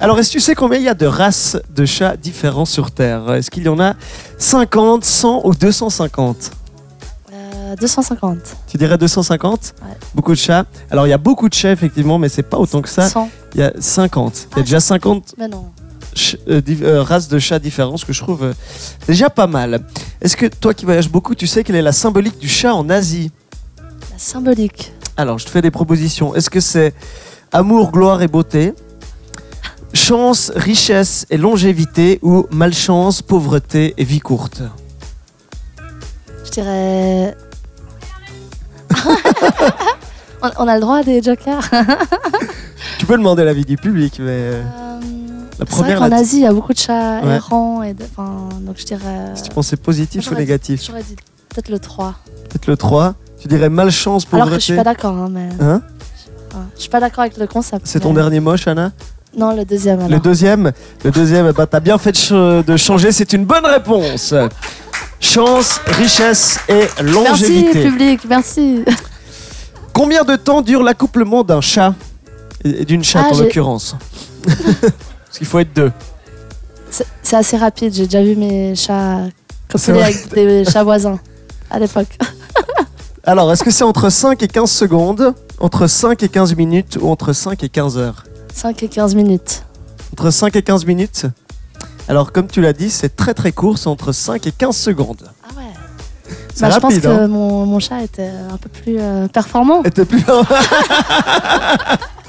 [0.00, 2.90] Alors, est-ce que tu sais combien il y a de races de chats différents sur
[2.90, 3.32] Terre?
[3.34, 3.94] Est-ce qu'il y en a
[4.38, 6.50] 50, 100 ou 250
[7.32, 8.38] Euh, 250.
[8.66, 9.88] Tu dirais 250 Ouais.
[10.14, 10.64] Beaucoup de chats.
[10.90, 13.08] Alors, il y a beaucoup de chats, effectivement, mais c'est pas autant que ça.
[13.08, 13.28] 100.
[13.54, 14.32] Il y a 50.
[14.36, 15.66] Il y a Ah, déjà 50 Mais non.
[16.14, 18.52] ch- euh, euh, races de chats différents, ce que je trouve euh,
[19.06, 19.80] déjà pas mal.
[20.20, 22.90] Est-ce que toi qui voyages beaucoup, tu sais quelle est la symbolique du chat en
[22.90, 23.30] Asie
[24.12, 24.92] La symbolique.
[25.16, 26.34] Alors, je te fais des propositions.
[26.34, 26.92] Est-ce que c'est
[27.52, 28.74] amour, gloire et beauté
[29.94, 34.62] Chance, richesse et longévité ou malchance, pauvreté et vie courte?
[36.44, 37.36] Je dirais.
[40.58, 41.68] on, a le droit à des jokers.
[42.98, 44.62] Tu peux demander l'avis du public, mais euh,
[45.60, 47.34] Euh, la c'est vrai première, qu'en là, Asie, il y a beaucoup de chats Ouais.
[47.36, 47.82] errants.
[47.82, 49.32] Et de- enfin, donc je dirais.
[49.34, 51.16] si tu pensais positif ou négatif J'aurais dit
[51.48, 52.14] peut-être le 3.
[52.48, 53.14] Peut-être le 3.
[53.40, 55.16] Tu dirais malchance, Alors que je suis pauvreté pas d'accord.
[55.16, 55.48] Hein, mais...
[55.60, 55.82] Hein.
[56.76, 57.86] Je suis pas d'accord avec le concept.
[57.86, 58.90] C'est ton dernier mot, Shana
[59.36, 60.10] Non, le deuxième alors.
[60.10, 60.72] Le deuxième
[61.04, 64.34] Le deuxième, ben, t'as bien fait de, ch- de changer, c'est une bonne réponse.
[65.20, 67.82] Chance, richesse et Merci, longévité.
[67.84, 68.84] public, merci.
[69.92, 71.94] Combien de temps dure l'accouplement d'un chat
[72.64, 73.96] Et d'une chatte Ah, en l'occurrence?
[75.30, 75.92] Parce qu'il faut être deux.
[77.22, 77.94] C'est assez rapide.
[77.94, 79.20] J'ai déjà vu mes chats
[79.76, 80.04] C'est copuler vrai.
[80.06, 81.20] avec des chats voisins
[81.70, 82.18] à l'époque.
[83.24, 87.08] Alors, est-ce que c'est entre 5 et 15 secondes, entre 5 et 15 minutes ou
[87.08, 88.24] entre 5 et 15 heures?
[88.52, 89.62] 5 et 15 minutes.
[90.14, 91.26] Entre 5 et 15 minutes
[92.08, 95.30] Alors, comme tu l'as dit, c'est très très court, c'est entre 5 et 15 secondes.
[95.44, 95.62] Ah ouais.
[96.52, 99.28] C'est Bah, je pense rapide, que hein mon, mon chat était un peu plus euh,
[99.28, 99.82] performant.
[99.84, 100.24] T'es plus...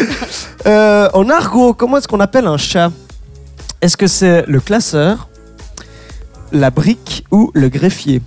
[0.66, 2.92] Euh, en argot, comment est-ce qu'on appelle un chat?
[3.80, 5.28] Est-ce que c'est le classeur,
[6.52, 8.20] la brique ou le greffier?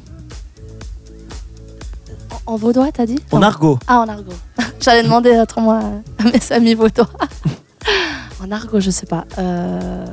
[2.47, 3.19] En, vaudois, t'as dit?
[3.31, 3.47] En Non.
[3.47, 3.79] argot.
[3.87, 4.33] Ah, en argot.
[4.81, 7.07] J'allais demander autrement à mes amis vaudois.
[8.43, 9.25] en argot, je sais pas.
[9.37, 10.05] Euh,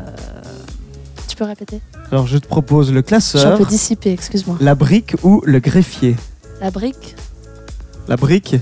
[1.27, 1.81] Tu peux répéter?
[2.13, 4.57] Alors, je te propose le Je suis un classeur, peu dissipée, excuse-moi.
[4.61, 6.17] la brique ou le greffier?
[6.61, 7.17] La brique?
[8.09, 8.57] La brique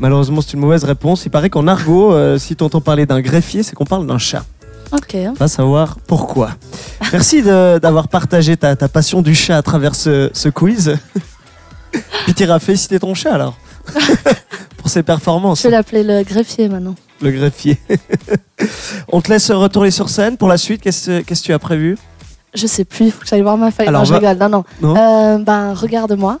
[0.00, 1.24] Malheureusement, c'est une mauvaise réponse.
[1.26, 4.18] Il paraît qu'en argot, euh, si tu entends parler d'un greffier, c'est qu'on parle d'un
[4.18, 4.44] chat.
[4.92, 5.16] Ok.
[5.38, 6.50] Va savoir pourquoi.
[7.12, 10.96] Merci d'avoir partagé ta, ta passion du chat à travers ce, ce quiz.
[12.24, 13.56] Puis tu iras féliciter ton chat alors.
[14.76, 15.58] Pour ses performances.
[15.62, 16.94] Je vais l'appeler le greffier maintenant.
[17.20, 17.78] Le greffier.
[19.12, 20.80] On te laisse retourner sur scène pour la suite.
[20.82, 21.98] Qu'est-ce que tu as prévu?
[22.54, 23.88] Je sais plus, il faut que j'aille voir ma feuille.
[23.88, 24.36] Alors, non, je rigole.
[24.38, 24.64] Non, non.
[24.80, 26.38] Non Euh, ben, regarde-moi.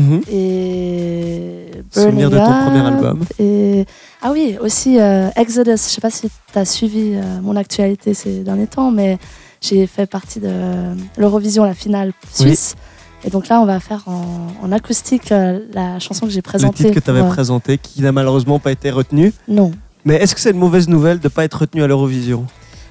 [0.00, 0.20] Mhm.
[0.32, 1.66] Et.
[1.92, 3.24] Souvenir de ton premier album.
[3.38, 3.84] Et...
[4.22, 5.72] Ah oui, aussi euh, Exodus.
[5.72, 9.18] Je sais pas si tu as suivi euh, mon actualité ces derniers temps, mais
[9.60, 10.52] j'ai fait partie de
[11.18, 12.76] l'Eurovision, la finale suisse.
[13.24, 16.42] Et donc là, on va faire en, en acoustique euh, la chanson que j'ai Le
[16.42, 16.84] présentée.
[16.84, 19.32] titre que tu avais présenté, qui n'a malheureusement pas été retenu.
[19.48, 19.72] Non.
[20.06, 22.46] Mais est-ce que c'est une mauvaise nouvelle de ne pas être retenu à l'Eurovision?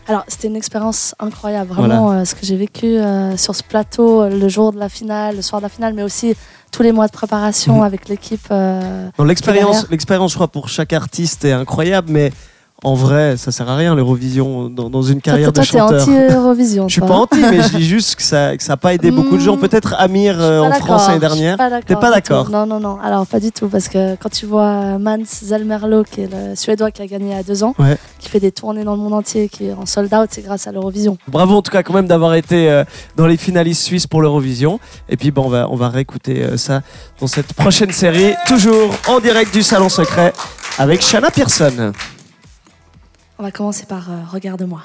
[0.07, 1.71] Alors, c'était une expérience incroyable.
[1.71, 5.35] Vraiment, euh, ce que j'ai vécu euh, sur ce plateau le jour de la finale,
[5.37, 6.35] le soir de la finale, mais aussi
[6.71, 7.83] tous les mois de préparation Mhm.
[7.83, 8.47] avec l'équipe.
[8.51, 12.31] euh, L'expérience, l'expérience, je crois, pour chaque artiste est incroyable, mais
[12.83, 15.77] en vrai, ça sert à rien l'Eurovision dans, dans une Toi, carrière toi, de t'es
[15.77, 16.01] chanteur.
[16.01, 16.87] anti-Eurovision.
[16.87, 17.07] Je suis toi.
[17.09, 19.57] pas anti, mais je dis juste que ça n'a pas aidé beaucoup de gens.
[19.57, 19.59] Hmm.
[19.59, 21.57] Peut-être Amir euh, en France l'année dernière.
[21.85, 22.49] T'es pas d'accord.
[22.49, 22.97] Non, non, non.
[23.03, 26.55] Alors, pas du tout, parce que quand tu vois euh, Mans Zelmerlo, qui est le
[26.55, 27.97] Suédois qui a gagné il y a deux ans, Ouais.
[28.19, 30.65] qui fait des tournées dans le monde entier, qui est en sold out, c'est grâce
[30.67, 31.17] à l'Eurovision.
[31.27, 32.83] Bravo en tout cas quand même d'avoir été euh,
[33.17, 34.79] dans les finalistes suisses pour l'Eurovision.
[35.09, 36.81] Et puis bon, on va, on va réécouter euh, ça
[37.19, 40.33] dans cette prochaine série, toujours en direct du Salon Secret
[40.77, 41.91] avec Shanna Pearson.
[43.41, 44.81] On va commencer par euh, Regarde-moi.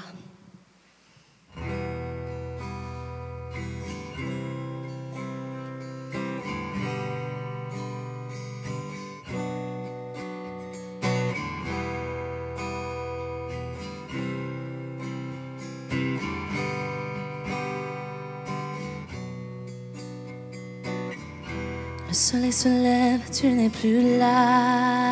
[22.07, 25.04] Le soleil se lève, tu n'es plus là.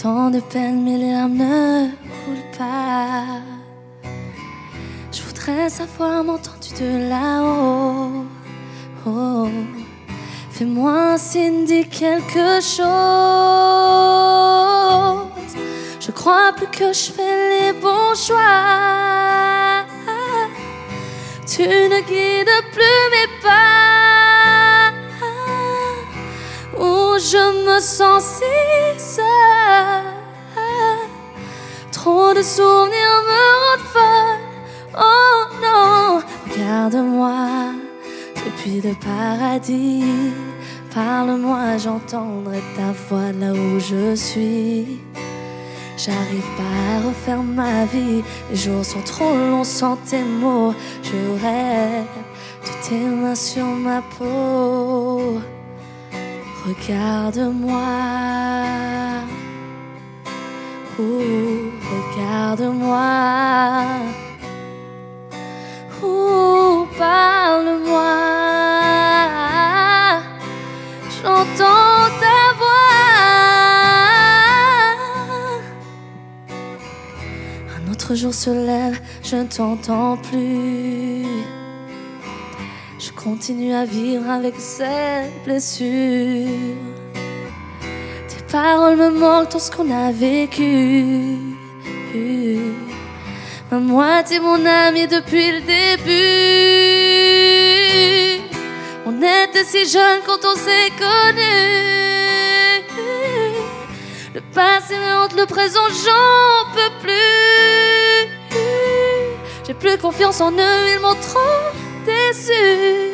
[0.00, 3.42] Tant de peine, mais les larmes ne coulent pas.
[5.10, 8.24] Je voudrais savoir m'entends-tu de là-haut?
[9.04, 9.48] Oh.
[10.52, 12.84] Fais-moi signe, quelque chose.
[16.00, 19.84] Je crois plus que je fais les bons choix.
[21.44, 24.92] Tu ne guides plus mes pas.
[26.76, 28.97] Où je me sens si
[31.92, 34.44] Trop de souvenirs me rendent folle.
[34.96, 37.72] Oh non, regarde-moi
[38.44, 40.32] depuis le paradis.
[40.94, 45.00] Parle-moi, j'entendrai ta voix là où je suis.
[45.96, 48.22] J'arrive pas à refaire ma vie.
[48.50, 50.74] Les jours sont trop longs sans tes mots.
[51.02, 52.04] Je rêve
[52.64, 55.40] de tes mains sur ma peau.
[56.68, 57.80] Regarde-moi.
[60.98, 63.06] Ouh, regarde-moi.
[66.02, 68.16] Ouh, parle-moi.
[71.16, 72.92] J'entends ta voix.
[77.76, 81.24] Un autre jour se lève, je ne t'entends plus.
[83.30, 86.48] Continue à vivre avec cette blessure.
[88.26, 91.36] Tes paroles me manquent tout ce qu'on a vécu.
[93.70, 96.08] Ma moitié, mon ami depuis le début.
[99.04, 102.82] On était si jeunes quand on s'est connus.
[104.34, 108.26] Le passé me hante, le présent, j'en peux plus.
[109.66, 111.74] J'ai plus confiance en eux, ils m'ont trop
[112.06, 113.07] déçu.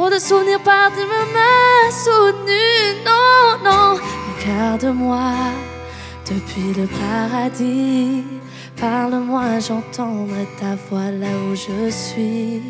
[0.00, 3.04] Trop de souvenirs par des mains soutenues.
[3.04, 4.00] Non, non,
[4.32, 5.34] regarde-moi
[6.24, 8.24] depuis le paradis.
[8.80, 12.62] Parle-moi, j'entendrai ta voix là où je suis.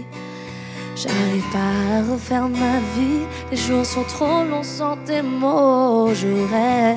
[0.96, 3.22] J'arrive pas à refaire ma vie.
[3.52, 6.12] Les jours sont trop longs sans tes mots.
[6.12, 6.96] Je rêve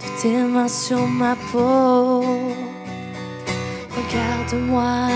[0.00, 2.24] de tes mains sur ma peau.
[3.98, 5.08] Regarde-moi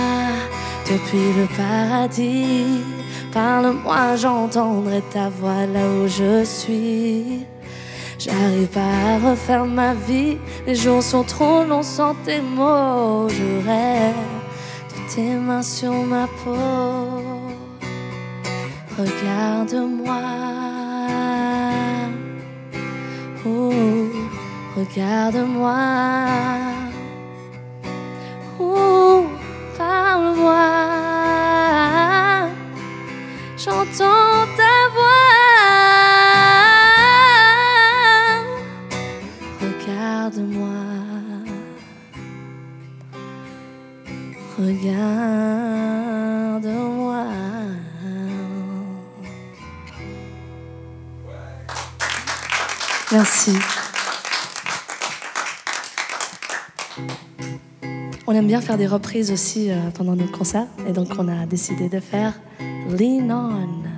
[0.91, 3.02] depuis le paradis.
[3.33, 7.47] Parle-moi, j'entendrai ta voix là où je suis.
[8.19, 10.37] J'arrive pas à refaire ma vie.
[10.67, 13.29] Les jours sont trop longs sans tes mots.
[13.31, 14.15] Je rêve
[14.91, 16.55] de tes mains sur ma peau.
[18.99, 20.21] Regarde-moi.
[23.47, 24.13] Ouh,
[24.77, 25.79] regarde-moi.
[28.61, 29.25] Ouh,
[29.79, 31.02] parle-moi.
[33.65, 35.31] J'entends ta voix.
[39.61, 40.81] Regarde-moi.
[44.59, 45.23] Regarde-moi.
[53.13, 53.53] Merci.
[58.27, 61.47] On aime bien faire des reprises aussi euh, pendant nos concerts et donc on a
[61.47, 62.35] décidé de faire
[62.93, 63.89] Lean On.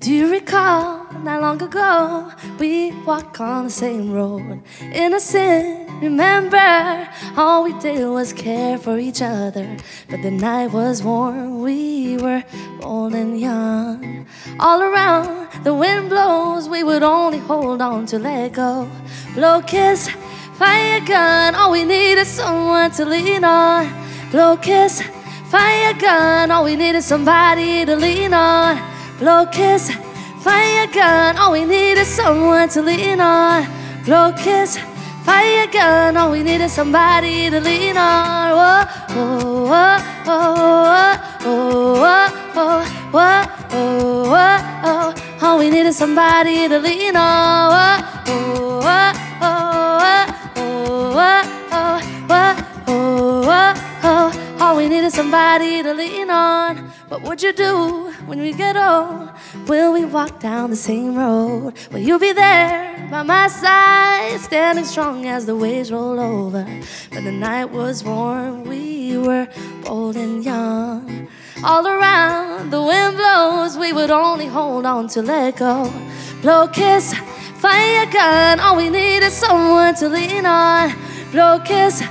[0.00, 7.62] Do you recall not long ago we walked on the same road, innocent Remember, all
[7.62, 9.76] we did was care for each other.
[10.10, 12.42] But the night was warm, we were
[12.82, 14.26] old and young.
[14.58, 18.90] All around, the wind blows, we would only hold on to let go.
[19.36, 20.08] Blow kiss,
[20.54, 23.86] fire gun, all we need is someone to lean on.
[24.32, 25.04] Blow kiss,
[25.52, 28.80] fire gun, all we need is somebody to lean on.
[29.18, 29.92] Blow kiss,
[30.40, 33.68] fire gun, all we need is someone to lean on.
[34.06, 34.78] Blow kiss,
[35.26, 38.50] fire gun, all we need is somebody to lean on.
[38.58, 38.80] Whoa,
[39.14, 41.68] whoa, whoa, whoa,
[42.00, 45.14] whoa, whoa, whoa, whoa, whoa.
[45.42, 48.00] All we need is somebody to lean on.
[48.26, 50.72] Whoa, whoa, whoa, whoa,
[51.12, 52.00] whoa, whoa,
[52.30, 52.54] whoa,
[52.86, 54.41] whoa, whoa.
[54.60, 56.76] All we need is somebody to lean on.
[57.08, 59.30] What would you do when we get old?
[59.66, 61.74] Will we walk down the same road?
[61.90, 66.64] Will you be there by my side, standing strong as the waves roll over?
[67.10, 69.48] But the night was warm, we were
[69.84, 71.28] bold and young.
[71.64, 75.92] All around, the wind blows, we would only hold on to let go.
[76.40, 77.14] Blow kiss,
[77.56, 80.92] fire gun, all we need is someone to lean on.
[81.30, 82.02] Blow kiss,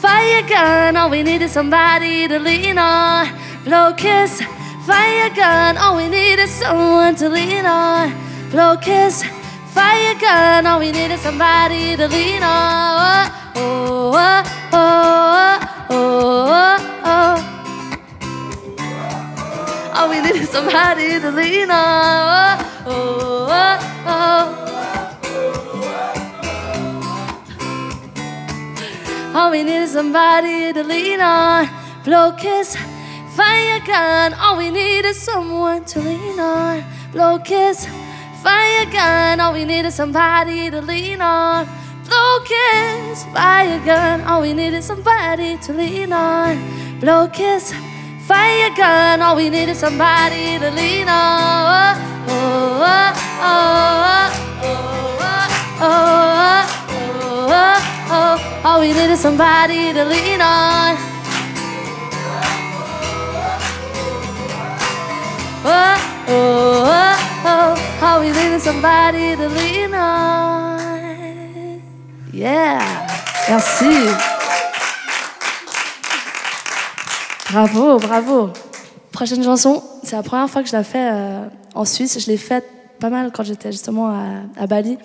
[0.00, 3.28] fire gun, all we need is somebody to lean on.
[3.64, 4.42] Blow kiss,
[4.86, 8.12] fire gun, all we need is someone to lean on.
[8.50, 9.24] Blow kiss,
[9.74, 13.30] fire gun, all we need is somebody to lean on.
[13.56, 14.42] Oh, oh,
[14.72, 15.58] oh,
[15.90, 17.52] oh, oh, oh.
[19.96, 22.58] All we need is somebody to lean on.
[22.86, 23.35] Oh, oh,
[29.46, 31.70] All we need is somebody to lean on.
[32.02, 32.74] Blow kiss,
[33.36, 34.34] fire gun.
[34.34, 36.82] All we need is someone to lean on.
[37.12, 37.86] Blow kiss,
[38.42, 39.38] fire gun.
[39.38, 41.64] All we need is somebody to lean on.
[42.08, 44.22] Blow kiss, fire gun.
[44.22, 46.98] All we need is somebody to lean on.
[46.98, 47.72] Blow kiss,
[48.26, 49.22] fire gun.
[49.22, 51.94] All we need is somebody to lean on.
[52.28, 53.62] Oh, oh, oh,
[54.62, 57.95] oh, oh, oh, oh, oh, oh.
[58.08, 60.96] All we need is somebody to lean on.
[65.64, 65.96] Oh,
[66.28, 67.74] oh, oh, oh.
[68.02, 71.82] All we need is somebody to lean on.
[72.32, 73.08] Yeah.
[73.48, 74.06] Merci.
[77.50, 78.52] Bravo, bravo.
[79.10, 82.20] Prochaine chanson, c'est la première fois que je la fais euh, en Suisse.
[82.20, 82.66] Je l'ai faite
[83.00, 84.14] pas mal quand j'étais justement
[84.56, 84.96] à Bali.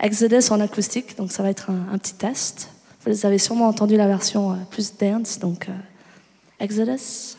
[0.00, 2.70] Exodus en acoustique, donc ça va être un, petit test.
[3.04, 5.72] Vous avez sûrement entendu la version euh, plus dance, donc euh,
[6.60, 7.36] Exodus.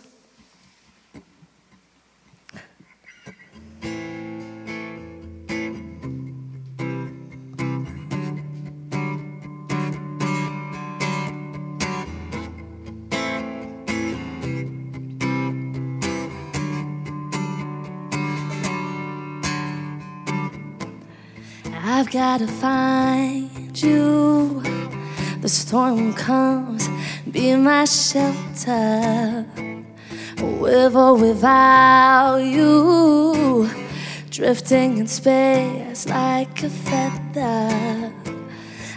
[22.00, 24.62] I've gotta find you.
[25.42, 26.88] The storm comes,
[27.30, 29.46] be my shelter.
[30.62, 33.70] With or without you,
[34.30, 38.14] drifting in space like a feather.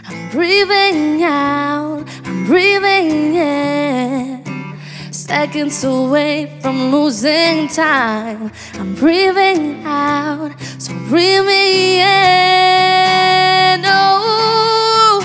[0.05, 4.77] I'm breathing out, I'm breathing in.
[5.11, 8.49] Seconds away from losing time.
[8.75, 12.92] I'm breathing out, so breathe me in.
[13.95, 15.21] Oh,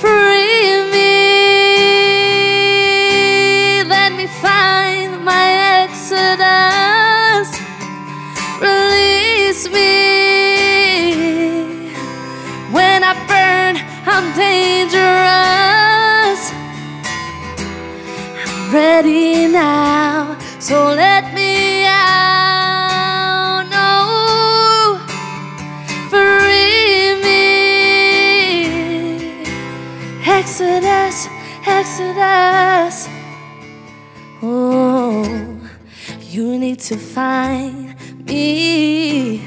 [0.00, 1.14] free me.
[3.94, 5.46] Let me find my
[5.82, 7.48] exodus.
[8.60, 9.92] Release me.
[12.76, 13.74] When I burn,
[14.12, 16.40] I'm dangerous
[18.42, 20.36] I'm ready now.
[20.58, 21.25] So let
[31.98, 33.08] Exodus.
[34.42, 35.24] Oh,
[36.20, 39.40] you need to find me.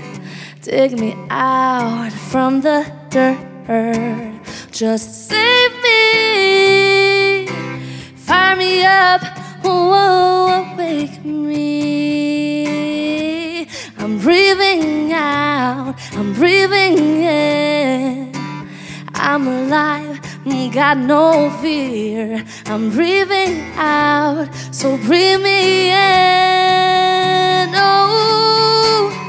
[0.63, 4.41] Dig me out from the dirt.
[4.71, 7.45] Just save me.
[8.15, 9.21] Fire me up,
[9.63, 11.67] whoa, wake me.
[13.99, 18.31] I'm breathing out, I'm breathing in.
[19.13, 20.08] I'm alive,
[20.69, 22.43] got no fear.
[22.65, 27.69] I'm breathing out, so breathe me in.
[27.75, 29.28] Oh,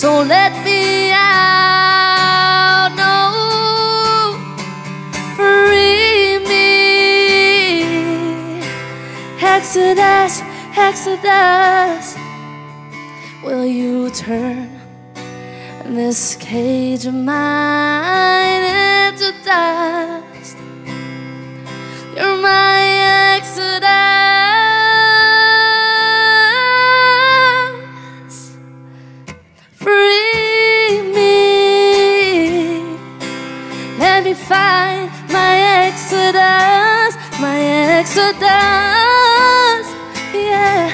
[0.00, 2.88] So let me out.
[2.96, 4.32] No,
[5.36, 6.72] free me.
[9.42, 10.40] Exodus,
[10.74, 12.16] Exodus.
[13.44, 14.70] Will you turn
[15.84, 18.62] this cage of mine
[19.12, 20.19] into dust?
[38.12, 39.86] Exodus.
[40.34, 40.90] Yeah.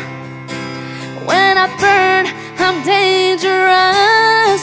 [1.24, 2.26] When I burn,
[2.58, 4.62] I'm dangerous.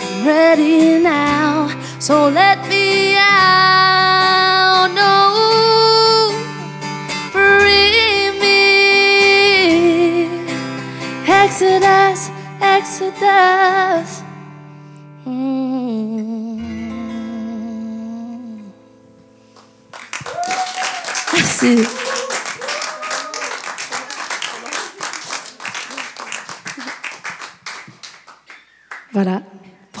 [0.00, 1.68] I'm ready now,
[2.00, 4.90] so let me out.
[4.92, 6.32] No,
[7.30, 8.66] free me.
[11.28, 12.30] Exodus,
[12.60, 14.13] Exodus.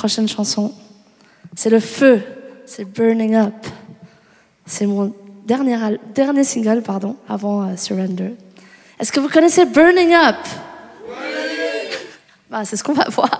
[0.04, 0.70] Prochaine chanson.
[1.56, 2.20] C'est le feu,
[2.66, 3.54] c'est Burning Up.
[4.66, 5.14] C'est mon
[5.46, 5.78] dernier,
[6.14, 8.34] dernier single pardon, avant euh, Surrender.
[9.00, 10.36] Est-ce que vous connaissez Burning Up?
[12.50, 13.30] Bah, C'est ce qu'on va voir.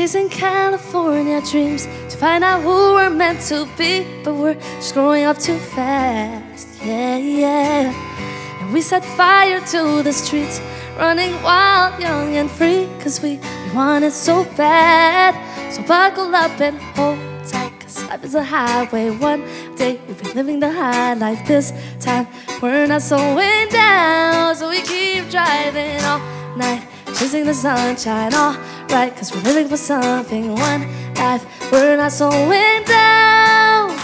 [0.00, 5.24] Chasing California dreams to find out who we're meant to be, but we're just growing
[5.24, 6.68] up too fast.
[6.82, 8.62] Yeah, yeah.
[8.62, 10.58] And we set fire to the streets,
[10.96, 15.34] running wild, young, and free, cause we, we want it so bad.
[15.70, 19.10] So buckle up and hold tight, cause life is a highway.
[19.10, 19.44] One
[19.76, 21.46] day we'll be living the high life.
[21.46, 22.26] This time
[22.62, 26.20] we're not slowing down, so we keep driving all
[26.56, 26.88] night
[27.20, 28.56] chasing the sunshine, oh,
[28.92, 30.52] alright, cause we're living for something.
[30.52, 30.82] One
[31.14, 33.96] life, we're not slowing down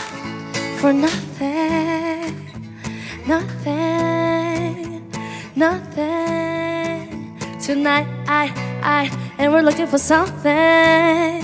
[0.78, 2.34] for nothing,
[3.26, 5.02] nothing,
[5.56, 7.36] nothing.
[7.60, 11.42] Tonight, I, I, and we're looking for something,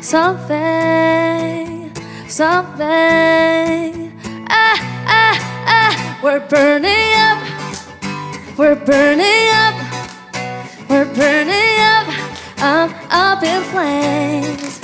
[0.00, 1.92] something,
[2.26, 2.86] something.
[4.48, 5.36] Ah, ah,
[5.66, 7.38] ah, we're burning up,
[8.58, 9.86] we're burning up.
[10.88, 12.06] We're burning up,
[12.58, 14.80] up, up in flames.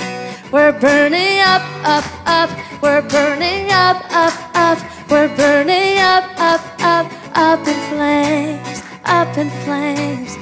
[0.51, 2.49] We're burning up, up, up.
[2.81, 4.79] We're burning up, up, up.
[5.09, 10.37] We're burning up, up, up, up in flames, up in flames.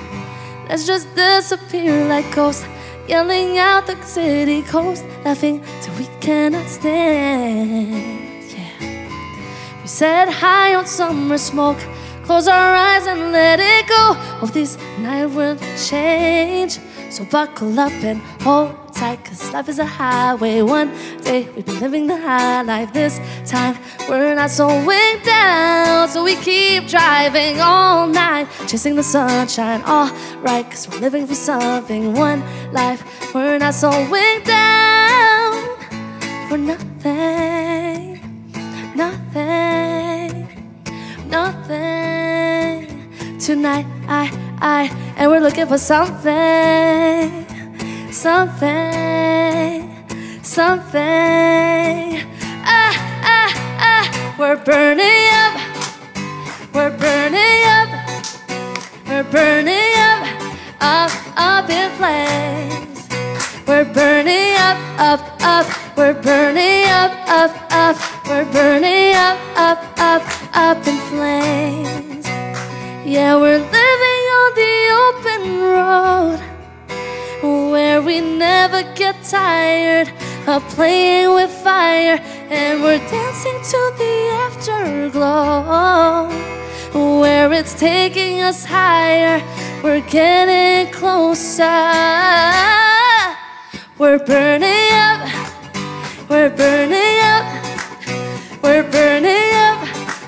[0.67, 2.65] Let's just disappear like ghosts,
[3.07, 8.43] yelling out the city coast, laughing till we cannot stand.
[8.51, 9.81] Yeah.
[9.81, 11.79] We set high on summer smoke.
[12.23, 14.15] Close our eyes and let it go.
[14.41, 16.79] Of this night will change.
[17.11, 20.61] So buckle up and hold tight, cause life is a highway.
[20.61, 20.89] One
[21.23, 22.93] day we've been living the high life.
[22.93, 26.07] This time we're not slowing down.
[26.07, 29.81] So we keep driving all night, chasing the sunshine.
[29.83, 32.13] Alright, cause we're living for something.
[32.13, 32.41] One
[32.71, 33.03] life,
[33.35, 35.51] we're not slowing down
[36.47, 37.40] for nothing,
[43.55, 43.85] tonight.
[44.07, 44.31] I,
[44.61, 44.81] I,
[45.17, 47.45] and we're looking for something,
[48.09, 49.75] something,
[50.41, 51.01] something.
[52.63, 52.95] Ah,
[53.35, 53.51] ah,
[53.89, 54.35] ah.
[54.39, 55.55] We're burning up.
[56.73, 57.89] We're burning up.
[59.07, 60.21] We're burning up,
[60.79, 62.99] up, up in flames.
[63.67, 65.97] We're burning up, up, up.
[65.97, 67.97] We're burning up, up, up.
[68.27, 70.23] We're burning up, up, up,
[70.55, 72.10] up in flames.
[73.11, 75.41] Yeah, we're living on the open
[75.75, 76.39] road
[77.71, 80.09] where we never get tired
[80.47, 84.15] of playing with fire, and we're dancing to the
[84.47, 86.29] afterglow
[87.19, 89.43] where it's taking us higher.
[89.83, 91.65] We're getting closer.
[93.97, 95.27] We're burning up.
[96.29, 97.45] We're burning up.
[98.63, 99.79] We're burning up.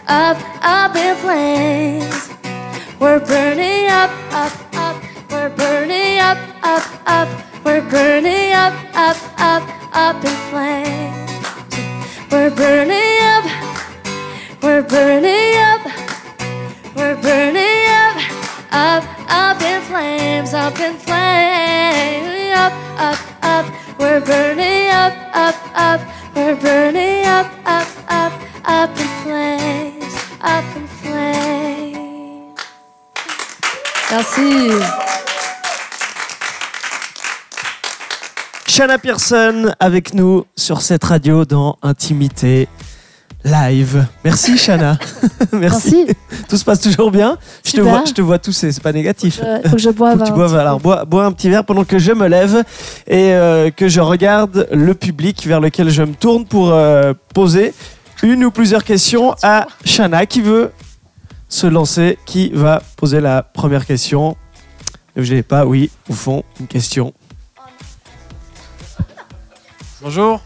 [0.06, 2.33] Up, up in flames.
[3.04, 5.04] We're burning up, up, up.
[5.30, 7.28] We're burning up, up, up.
[7.66, 11.32] We're burning up, up, up, up in flames.
[12.32, 13.46] We're burning up.
[14.64, 15.82] We're burning up.
[16.96, 18.16] We're burning up.
[18.72, 22.56] Up, up in flames, up in flames.
[22.56, 24.00] Up, up, up.
[24.00, 26.02] We're burning up, up, up.
[26.34, 28.34] We're burning up, up, up.
[28.64, 31.53] Up in flames, up in flames.
[34.16, 34.70] Merci.
[38.68, 42.68] Shanna Pearson avec nous sur cette radio dans Intimité
[43.44, 44.06] Live.
[44.24, 45.00] Merci Shanna.
[45.52, 46.06] Merci.
[46.06, 46.46] Merci.
[46.48, 47.40] Tout se passe toujours bien.
[47.66, 49.42] Je te vois, je te vois tousser, c'est pas négatif.
[49.64, 50.20] Il faut que je boive.
[50.20, 52.64] Faut que tu boives, alors bois, bois un petit verre pendant que je me lève
[53.08, 57.74] et euh, que je regarde le public vers lequel je me tourne pour euh, poser
[58.22, 60.70] une ou plusieurs questions à Shana qui veut
[61.54, 64.36] se lancer, qui va poser la première question?
[65.16, 67.14] Ne vous gênez pas, oui, au fond, une question.
[70.02, 70.42] Bonjour.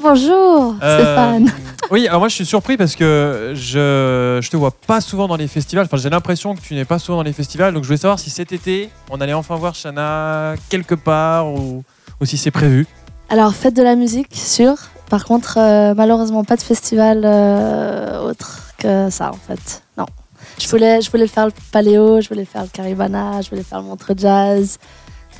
[0.00, 1.52] Bonjour, Euh, Stéphane.
[1.90, 5.34] Oui, alors moi je suis surpris parce que je, je te vois pas souvent dans
[5.34, 5.86] les festivals.
[5.86, 7.74] Enfin, j'ai l'impression que tu n'es pas souvent dans les festivals.
[7.74, 11.82] Donc je voulais savoir si cet été on allait enfin voir Shana quelque part ou,
[12.20, 12.86] ou si c'est prévu.
[13.28, 14.74] Alors, fête de la musique, sûr.
[15.08, 19.82] Par contre, euh, malheureusement, pas de festival euh, autre que ça, en fait.
[19.98, 20.06] Non.
[20.60, 23.80] Je voulais, je voulais faire le Paléo, je voulais faire le Caribana, je voulais faire
[23.80, 24.78] le Montreux Jazz.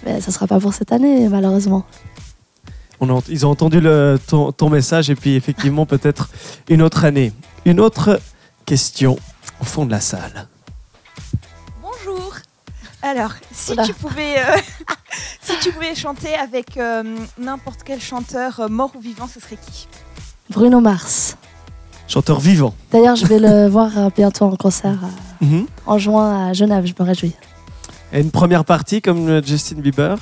[0.04, 1.84] Mais ça sera pas pour cette année, malheureusement.
[3.00, 6.30] On a- ils ont entendu le- ton, ton message et puis effectivement peut-être
[6.68, 7.32] une autre année.
[7.66, 8.18] Une autre
[8.64, 9.18] question
[9.60, 10.48] au fond de la salle.
[11.82, 12.34] Bonjour.
[13.02, 13.84] Alors, si Oula.
[13.84, 14.56] tu pouvais, euh,
[15.42, 17.02] si tu pouvais chanter avec euh,
[17.38, 19.86] n'importe quel chanteur euh, mort ou vivant, ce serait qui?
[20.50, 21.36] Bruno Mars.
[22.10, 22.74] Chanteur vivant.
[22.90, 25.66] D'ailleurs, je vais le voir euh, bientôt en concert euh, Mhm.
[25.86, 27.34] en juin à Genève, je me réjouis.
[28.12, 30.16] Et une première partie comme Justin Bieber.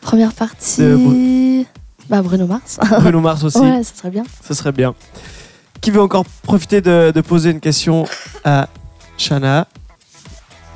[0.00, 0.80] Première partie.
[0.80, 1.64] De
[2.08, 2.78] Bah, Bruno Mars.
[3.00, 3.58] Bruno Mars aussi.
[3.58, 4.22] ouais, ça serait bien.
[4.46, 4.94] Ce serait bien.
[5.80, 8.06] Qui veut encore profiter de, de poser une question
[8.44, 8.68] à
[9.18, 9.66] Shana?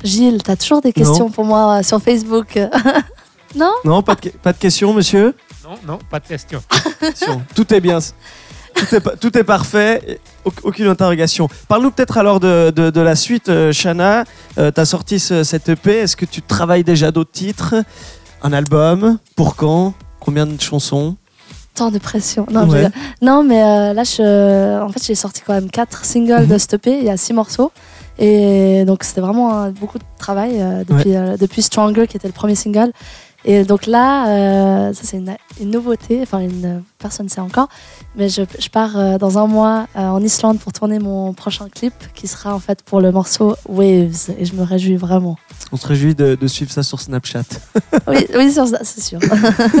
[0.03, 2.59] Gilles, t'as toujours des questions pour moi euh, sur Facebook.
[3.55, 3.71] non?
[3.85, 5.33] Non, pas de, pas de questions, monsieur?
[5.63, 6.61] Non, non, pas de question.
[6.99, 7.41] Question.
[7.55, 7.99] Tout est bien.
[8.75, 10.19] Tout est, pa- tout est parfait.
[10.63, 11.47] Aucune interrogation.
[11.67, 14.25] Parle-nous peut-être alors de, de- de la suite, euh, Shana.
[14.55, 15.91] tu as sorti ce- cette EP.
[15.99, 17.75] Est-ce que tu travailles déjà d'autres titres?
[18.41, 19.17] Un album?
[19.35, 19.93] Pour quand?
[20.19, 21.15] Combien de chansons?
[21.75, 22.45] Tant de pression.
[22.51, 22.87] Non, Ouais.
[23.43, 24.81] mais euh, là, je...
[24.81, 26.59] en fait, j'ai sorti quand même quatre singles de Mhm.
[26.59, 26.99] cette EP.
[26.99, 27.71] Il y a six morceaux.
[28.19, 32.27] Et donc, c'était vraiment euh, beaucoup de travail euh, depuis, euh, depuis Stronger, qui était
[32.27, 32.91] le premier single.
[33.45, 36.19] Et donc là, euh, ça, c'est une, une nouveauté.
[36.21, 37.67] Enfin, une, personne ne sait encore.
[38.15, 41.67] Mais je, je pars euh, dans un mois euh, en Islande pour tourner mon prochain
[41.69, 44.29] clip, qui sera en fait pour le morceau Waves.
[44.39, 45.37] Et je me réjouis vraiment.
[45.71, 47.43] On se réjouit de, de suivre ça sur Snapchat.
[48.07, 48.51] Oui, oui
[48.83, 49.19] c'est sûr.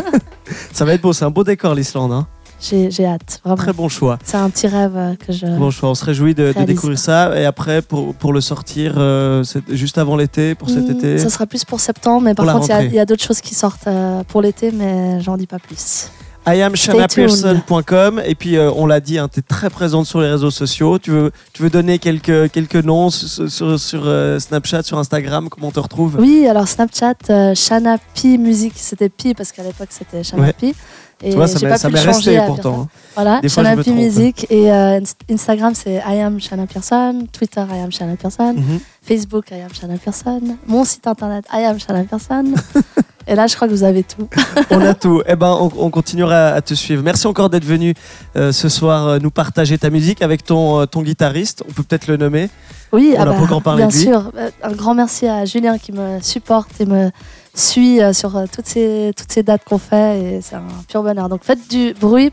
[0.73, 1.13] Ça va être beau.
[1.13, 2.11] C'est un beau décor, l'Islande.
[2.11, 2.27] hein.
[2.69, 3.57] J'ai hâte, vraiment.
[3.57, 4.17] Très bon choix.
[4.23, 5.45] C'est un petit rêve euh, que je.
[5.45, 5.89] Bon choix.
[5.89, 7.37] On se réjouit de, découvrir ça.
[7.39, 11.17] Et après, pour, pour le sortir, euh, juste avant l'été, pour cet Hmm, été.
[11.17, 13.87] Ça sera plus pour septembre, mais par contre, il y a- d'autres choses qui sortent
[13.87, 16.09] euh, pour l'été, mais j'en dis pas plus.
[16.45, 20.99] IamShanaPearson.com et puis euh, on l'a dit, tu es très présente sur les réseaux sociaux.
[20.99, 25.47] Tu veux, tu veux donner quelques, quelques noms sur, sur, sur, euh, Snapchat, sur Instagram,
[25.49, 26.17] comment on te retrouve?
[26.19, 30.53] Oui, alors Snapchat, euh, Shana Pi Music, c'était Pi parce qu'à l'époque c'était Shana Ouais.
[30.53, 30.73] Pi.
[31.21, 31.59] Et Tu vois, ça
[31.89, 32.81] m'est resté pourtant.
[32.83, 32.87] hein.
[33.15, 33.87] Voilà, Pi trompe.
[33.87, 34.47] Music.
[34.49, 37.25] Et euh, Inst- Instagram, c'est I am Shana Pearson.
[37.31, 38.53] Twitter, I am Shana Pearson.
[38.55, 38.79] Mhm.
[39.01, 40.41] Facebook, I am Shana Pearson.
[40.67, 42.53] Mon site internet, I am Shana Pearson.
[43.27, 44.27] et là, je crois que vous avez tout.
[44.71, 45.21] On a tout.
[45.27, 47.03] Eh ben, on, on continuera à te suivre.
[47.03, 47.93] Merci encore d'être venu
[48.35, 51.63] euh, ce soir euh, nous partager ta musique avec ton, euh, ton guitariste.
[51.69, 52.49] On peut peut-être le nommer.
[52.91, 54.01] Oui, On ah n'a bah, pas encore parlé bien de lui.
[54.03, 54.31] sûr.
[54.61, 57.09] Un grand merci à Julien qui me supporte et me
[57.55, 60.19] suit euh, sur euh, toutes ces, toutes ces dates qu'on fait.
[60.19, 61.29] Et c'est un pur bonheur.
[61.29, 62.31] Donc faites du bruit,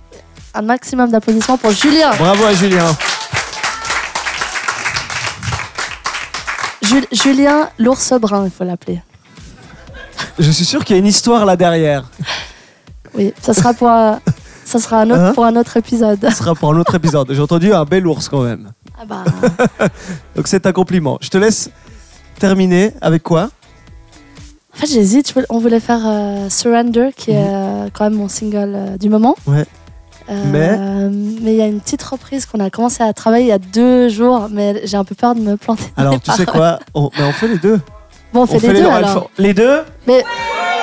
[0.54, 2.10] un maximum d'applaudissements pour Julien.
[2.18, 2.86] Bravo à Julien.
[6.82, 9.00] Jul- Julien, l'ours brun, il faut l'appeler.
[10.38, 12.04] Je suis sûr qu'il y a une histoire là derrière.
[13.14, 14.20] Oui, ça sera pour, un-
[14.64, 16.18] ça sera un autre, Hein pour un autre épisode.
[16.30, 17.30] Ce sera pour un autre épisode.
[17.32, 18.72] J'ai entendu un bel ours quand même.
[18.98, 19.24] Ah bah,
[20.36, 21.18] Donc c'est un compliment.
[21.20, 21.70] Je te laisse
[22.38, 23.50] terminer avec quoi?
[24.80, 25.32] Fait, j'hésite.
[25.48, 29.34] On voulait faire euh, Surrender, qui est euh, quand même mon single euh, du moment.
[29.46, 29.54] Mhm.
[29.56, 29.64] Ouais.
[30.46, 30.78] Mais?
[31.42, 34.08] il y a une petite reprise qu'on a commencé à travailler il y a deux
[34.08, 35.84] jours, mais j'ai un peu peur de me planter.
[35.96, 36.78] Alors tu sais quoi?
[36.94, 37.80] On, mais on fait les deux.
[38.32, 38.88] Bon, on fait les deux deux.
[38.88, 39.28] alors.
[39.38, 39.80] Les deux?
[40.06, 40.24] Mais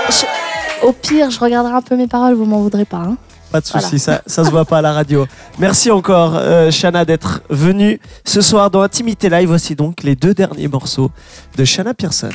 [0.09, 2.97] je- au pire, je regarderai un peu mes paroles, vous m'en voudrez pas.
[2.97, 3.15] hein.
[3.49, 5.25] Pas de souci, ça, ça se voit pas à la radio.
[5.59, 9.47] Merci encore, euh, Shana, d'être venue ce soir dans Intimité Live.
[9.47, 11.09] Voici donc les deux derniers morceaux
[11.57, 12.27] de Shana Pearson.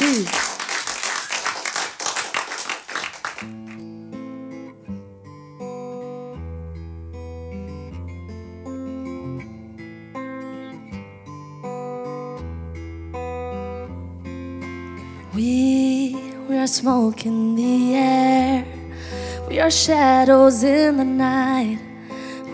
[0.00, 0.26] Merci.
[15.34, 16.16] We,
[16.48, 18.64] we are smoke in the air.
[19.48, 21.78] We are shadows in the night.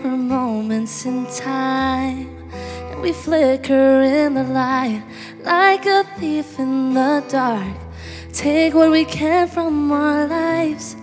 [0.03, 2.32] We're moments in time.
[3.03, 5.03] We flicker in the light
[5.41, 7.75] like a thief in the dark.
[8.31, 10.95] Take what we can from our lives.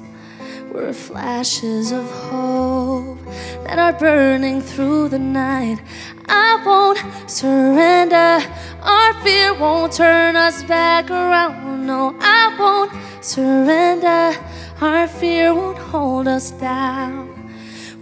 [0.72, 3.18] We're flashes of hope
[3.64, 5.82] that are burning through the night.
[6.26, 8.40] I won't surrender.
[8.80, 11.86] Our fear won't turn us back around.
[11.86, 12.92] No, I won't
[13.22, 14.34] surrender.
[14.80, 17.28] Our fear won't hold us down.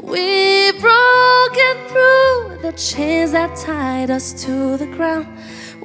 [0.00, 2.37] We've broken through
[2.78, 5.26] chains that tied us to the ground.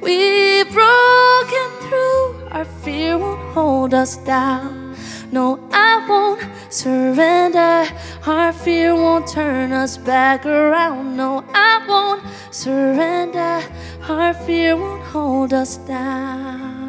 [0.00, 2.48] We've broken through.
[2.52, 4.94] Our fear won't hold us down.
[5.32, 6.40] No, I won't
[6.72, 7.88] surrender.
[8.24, 11.16] Our fear won't turn us back around.
[11.16, 12.22] No, I won't
[12.52, 13.60] surrender.
[14.08, 16.83] Our fear won't hold us down.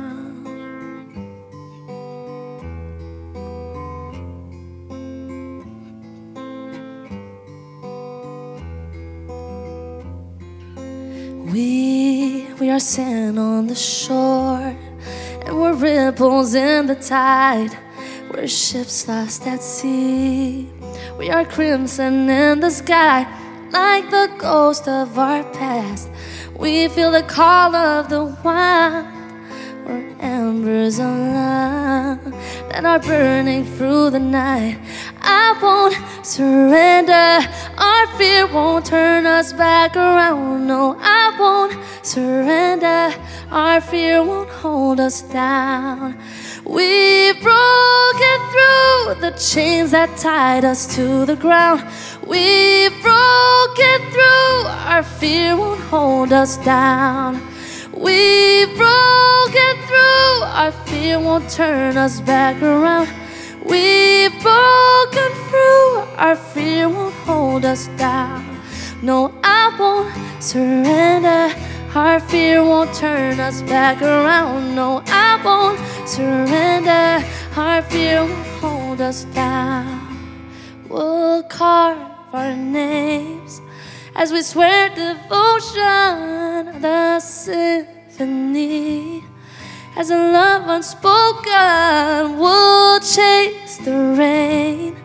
[12.75, 14.75] Are sand on the shore,
[15.45, 17.71] and we're ripples in the tide.
[18.29, 20.69] We're ships lost at sea.
[21.17, 23.25] We are crimson in the sky,
[23.71, 26.09] like the ghost of our past.
[26.53, 29.14] We feel the call of the wild.
[29.85, 32.19] We're embers of love
[32.69, 34.79] that are burning through the night.
[35.21, 37.47] I won't surrender.
[37.77, 40.65] Our fear won't turn us back around.
[40.65, 43.13] No, I won't surrender.
[43.51, 46.17] Our fear won't hold us down.
[46.65, 51.83] We've broken through the chains that tied us to the ground.
[52.25, 54.55] We've broken through.
[54.89, 57.54] Our fear won't hold us down.
[57.95, 60.43] We've broken through.
[60.43, 63.07] Our fear won't turn us back around.
[63.63, 66.03] We've broken through.
[66.17, 68.59] Our fear won't hold us down.
[69.01, 71.55] No, I won't surrender.
[71.95, 74.75] Our fear won't turn us back around.
[74.75, 77.25] No, I won't surrender.
[77.55, 80.01] Our fear won't hold us down.
[80.89, 81.97] We'll carve
[82.33, 83.61] our names
[84.15, 89.21] as we swear devotion, the symphony.
[89.97, 94.95] As a love unspoken, we'll chase the rain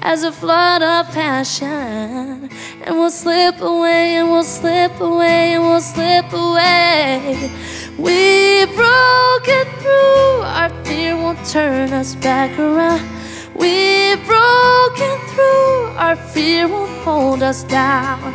[0.00, 2.50] as a flood of passion.
[2.84, 7.52] And we'll slip away, and we'll slip away, and we'll slip away.
[7.96, 13.06] We've broken through, our fear won't turn us back around.
[13.54, 18.34] We've broken through, our fear won't hold us down.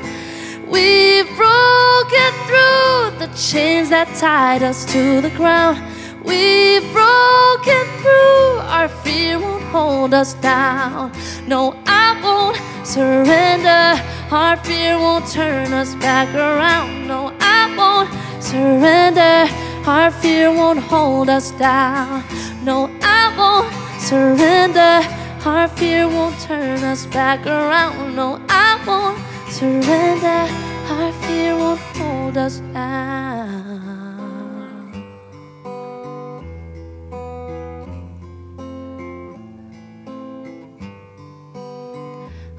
[0.73, 5.77] We've broken through the chains that tied us to the ground.
[6.23, 11.11] We've broken through, our fear won't hold us down.
[11.45, 14.01] No, I won't surrender.
[14.31, 17.07] Our fear won't turn us back around.
[17.07, 18.09] No, I won't
[18.41, 19.45] surrender.
[19.85, 22.23] Our fear won't hold us down.
[22.63, 23.71] No, I won't
[24.01, 25.05] surrender.
[25.45, 28.15] Our fear won't turn us back around.
[28.15, 29.19] No, I won't
[29.53, 30.49] surrender.
[30.89, 33.83] Our fear won't hold us down.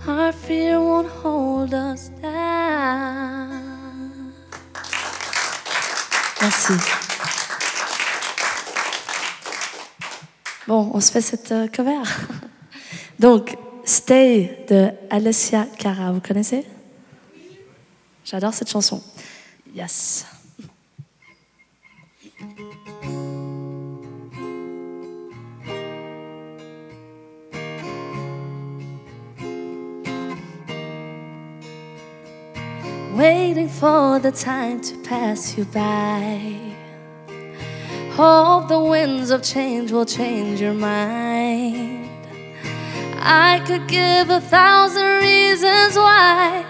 [0.07, 3.53] Our fear won't hold us down.
[6.40, 6.74] Merci.
[10.68, 12.03] Bon, on se fait cette euh, cover.
[13.18, 16.64] Donc, Stay de Alessia Cara, vous connaissez?
[18.25, 19.03] J'adore cette chanson.
[19.75, 20.27] Yes.
[33.14, 36.75] Waiting for the time to pass you by.
[38.16, 42.09] Hope the winds of change will change your mind.
[43.20, 46.64] I could give a thousand reasons why,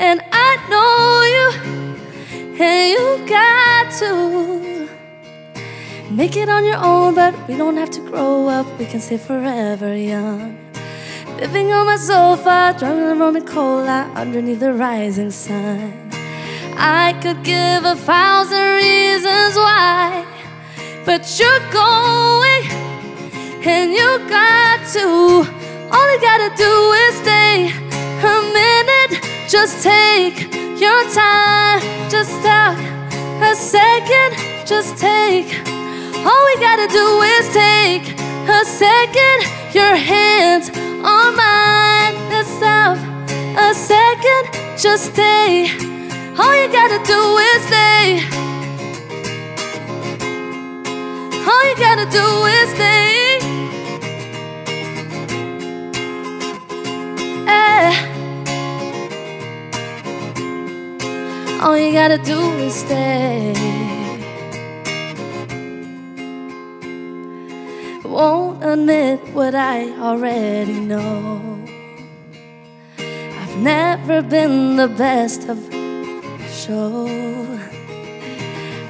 [0.00, 1.48] and I know you,
[2.58, 4.88] and you got to
[6.10, 7.14] make it on your own.
[7.14, 10.58] But we don't have to grow up, we can stay forever young.
[11.38, 15.92] Living on my sofa, on rum and cola underneath the rising sun.
[16.76, 20.24] I could give a thousand reasons why,
[21.04, 22.62] but you're going,
[23.66, 25.44] and you got to.
[25.92, 26.72] All you gotta do
[27.04, 27.70] is stay
[28.22, 29.39] a minute.
[29.50, 31.80] Just take your time.
[32.08, 32.78] Just talk
[33.42, 34.36] a second.
[34.64, 35.50] Just take.
[36.24, 38.14] All we gotta do is take
[38.48, 40.70] a second, your hands
[41.02, 42.14] on mine.
[42.32, 42.96] A stop,
[43.58, 45.66] a second, just stay.
[46.38, 47.20] All you gotta do
[47.50, 48.22] is stay.
[51.50, 53.38] All you gotta do is stay.
[57.48, 58.09] Eh.
[61.62, 63.52] All you gotta do is stay.
[68.02, 71.62] Won't admit what I already know.
[72.96, 75.58] I've never been the best of
[76.50, 77.06] show.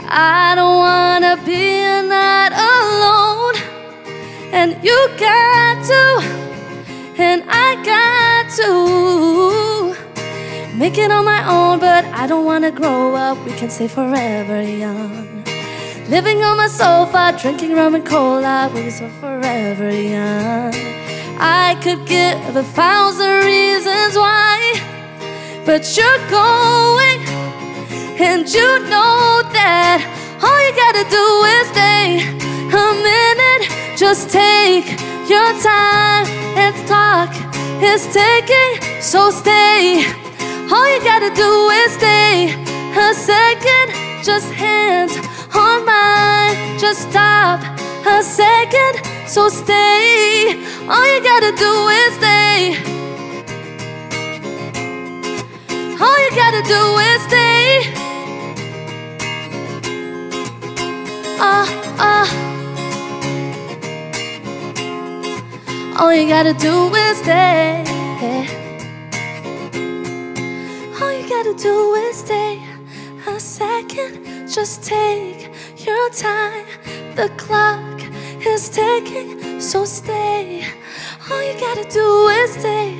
[0.08, 3.56] I don't wanna be night alone,
[4.52, 6.04] and you got to,
[7.18, 10.09] and I got to.
[10.80, 13.36] Make it on my own, but I don't wanna grow up.
[13.44, 15.44] We can stay forever young.
[16.08, 20.72] Living on my sofa, drinking rum and cola, we're so forever young.
[21.38, 24.80] I could give a thousand reasons why,
[25.66, 27.18] but you're going,
[28.18, 30.00] and you know that
[30.40, 31.26] all you gotta do
[31.56, 32.24] is stay
[32.72, 33.64] a minute.
[33.98, 34.86] Just take
[35.28, 36.24] your time,
[36.56, 37.30] and talk.
[37.82, 40.19] is ticking, so stay.
[40.72, 42.54] All you gotta do is stay
[42.96, 43.92] a second,
[44.24, 45.16] just hands
[45.54, 46.78] on mine.
[46.78, 47.60] Just stop
[48.06, 50.54] a second, so stay.
[50.88, 52.76] All you gotta do is stay.
[56.00, 57.92] All you gotta do is stay.
[61.40, 61.66] Ah,
[61.98, 62.28] ah.
[65.98, 68.59] All you gotta do is stay.
[71.40, 72.62] All you gotta do is stay
[73.26, 74.46] a second.
[74.46, 75.48] Just take
[75.86, 76.66] your time.
[77.16, 78.02] The clock
[78.44, 80.66] is ticking, so stay.
[81.30, 82.92] All you gotta do is stay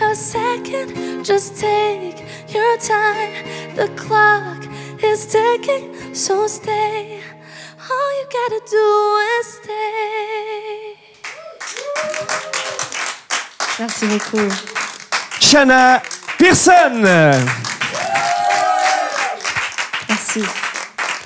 [0.00, 1.24] a second.
[1.24, 2.22] Just take
[2.54, 3.74] your time.
[3.74, 4.64] The clock
[5.02, 7.20] is ticking, so stay.
[7.90, 10.94] All you gotta do is stay.
[13.80, 14.52] Merci beaucoup.
[15.40, 16.02] Shanna
[16.38, 17.50] Pearson
[20.08, 20.42] Merci.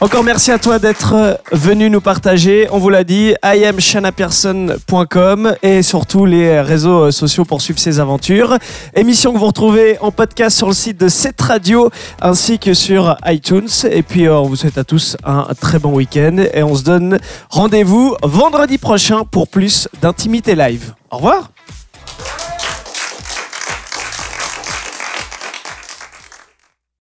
[0.05, 2.69] Encore merci à toi d'être venu nous partager.
[2.71, 8.59] On vous l'a dit, iamshanapearson.com et surtout les réseaux sociaux pour suivre ses aventures.
[8.95, 11.89] Émission que vous retrouvez en podcast sur le site de cette radio
[12.21, 13.71] ainsi que sur iTunes.
[13.91, 16.83] Et puis euh, on vous souhaite à tous un très bon week-end et on se
[16.83, 20.93] donne rendez-vous vendredi prochain pour plus d'intimité live.
[21.11, 21.54] Au revoir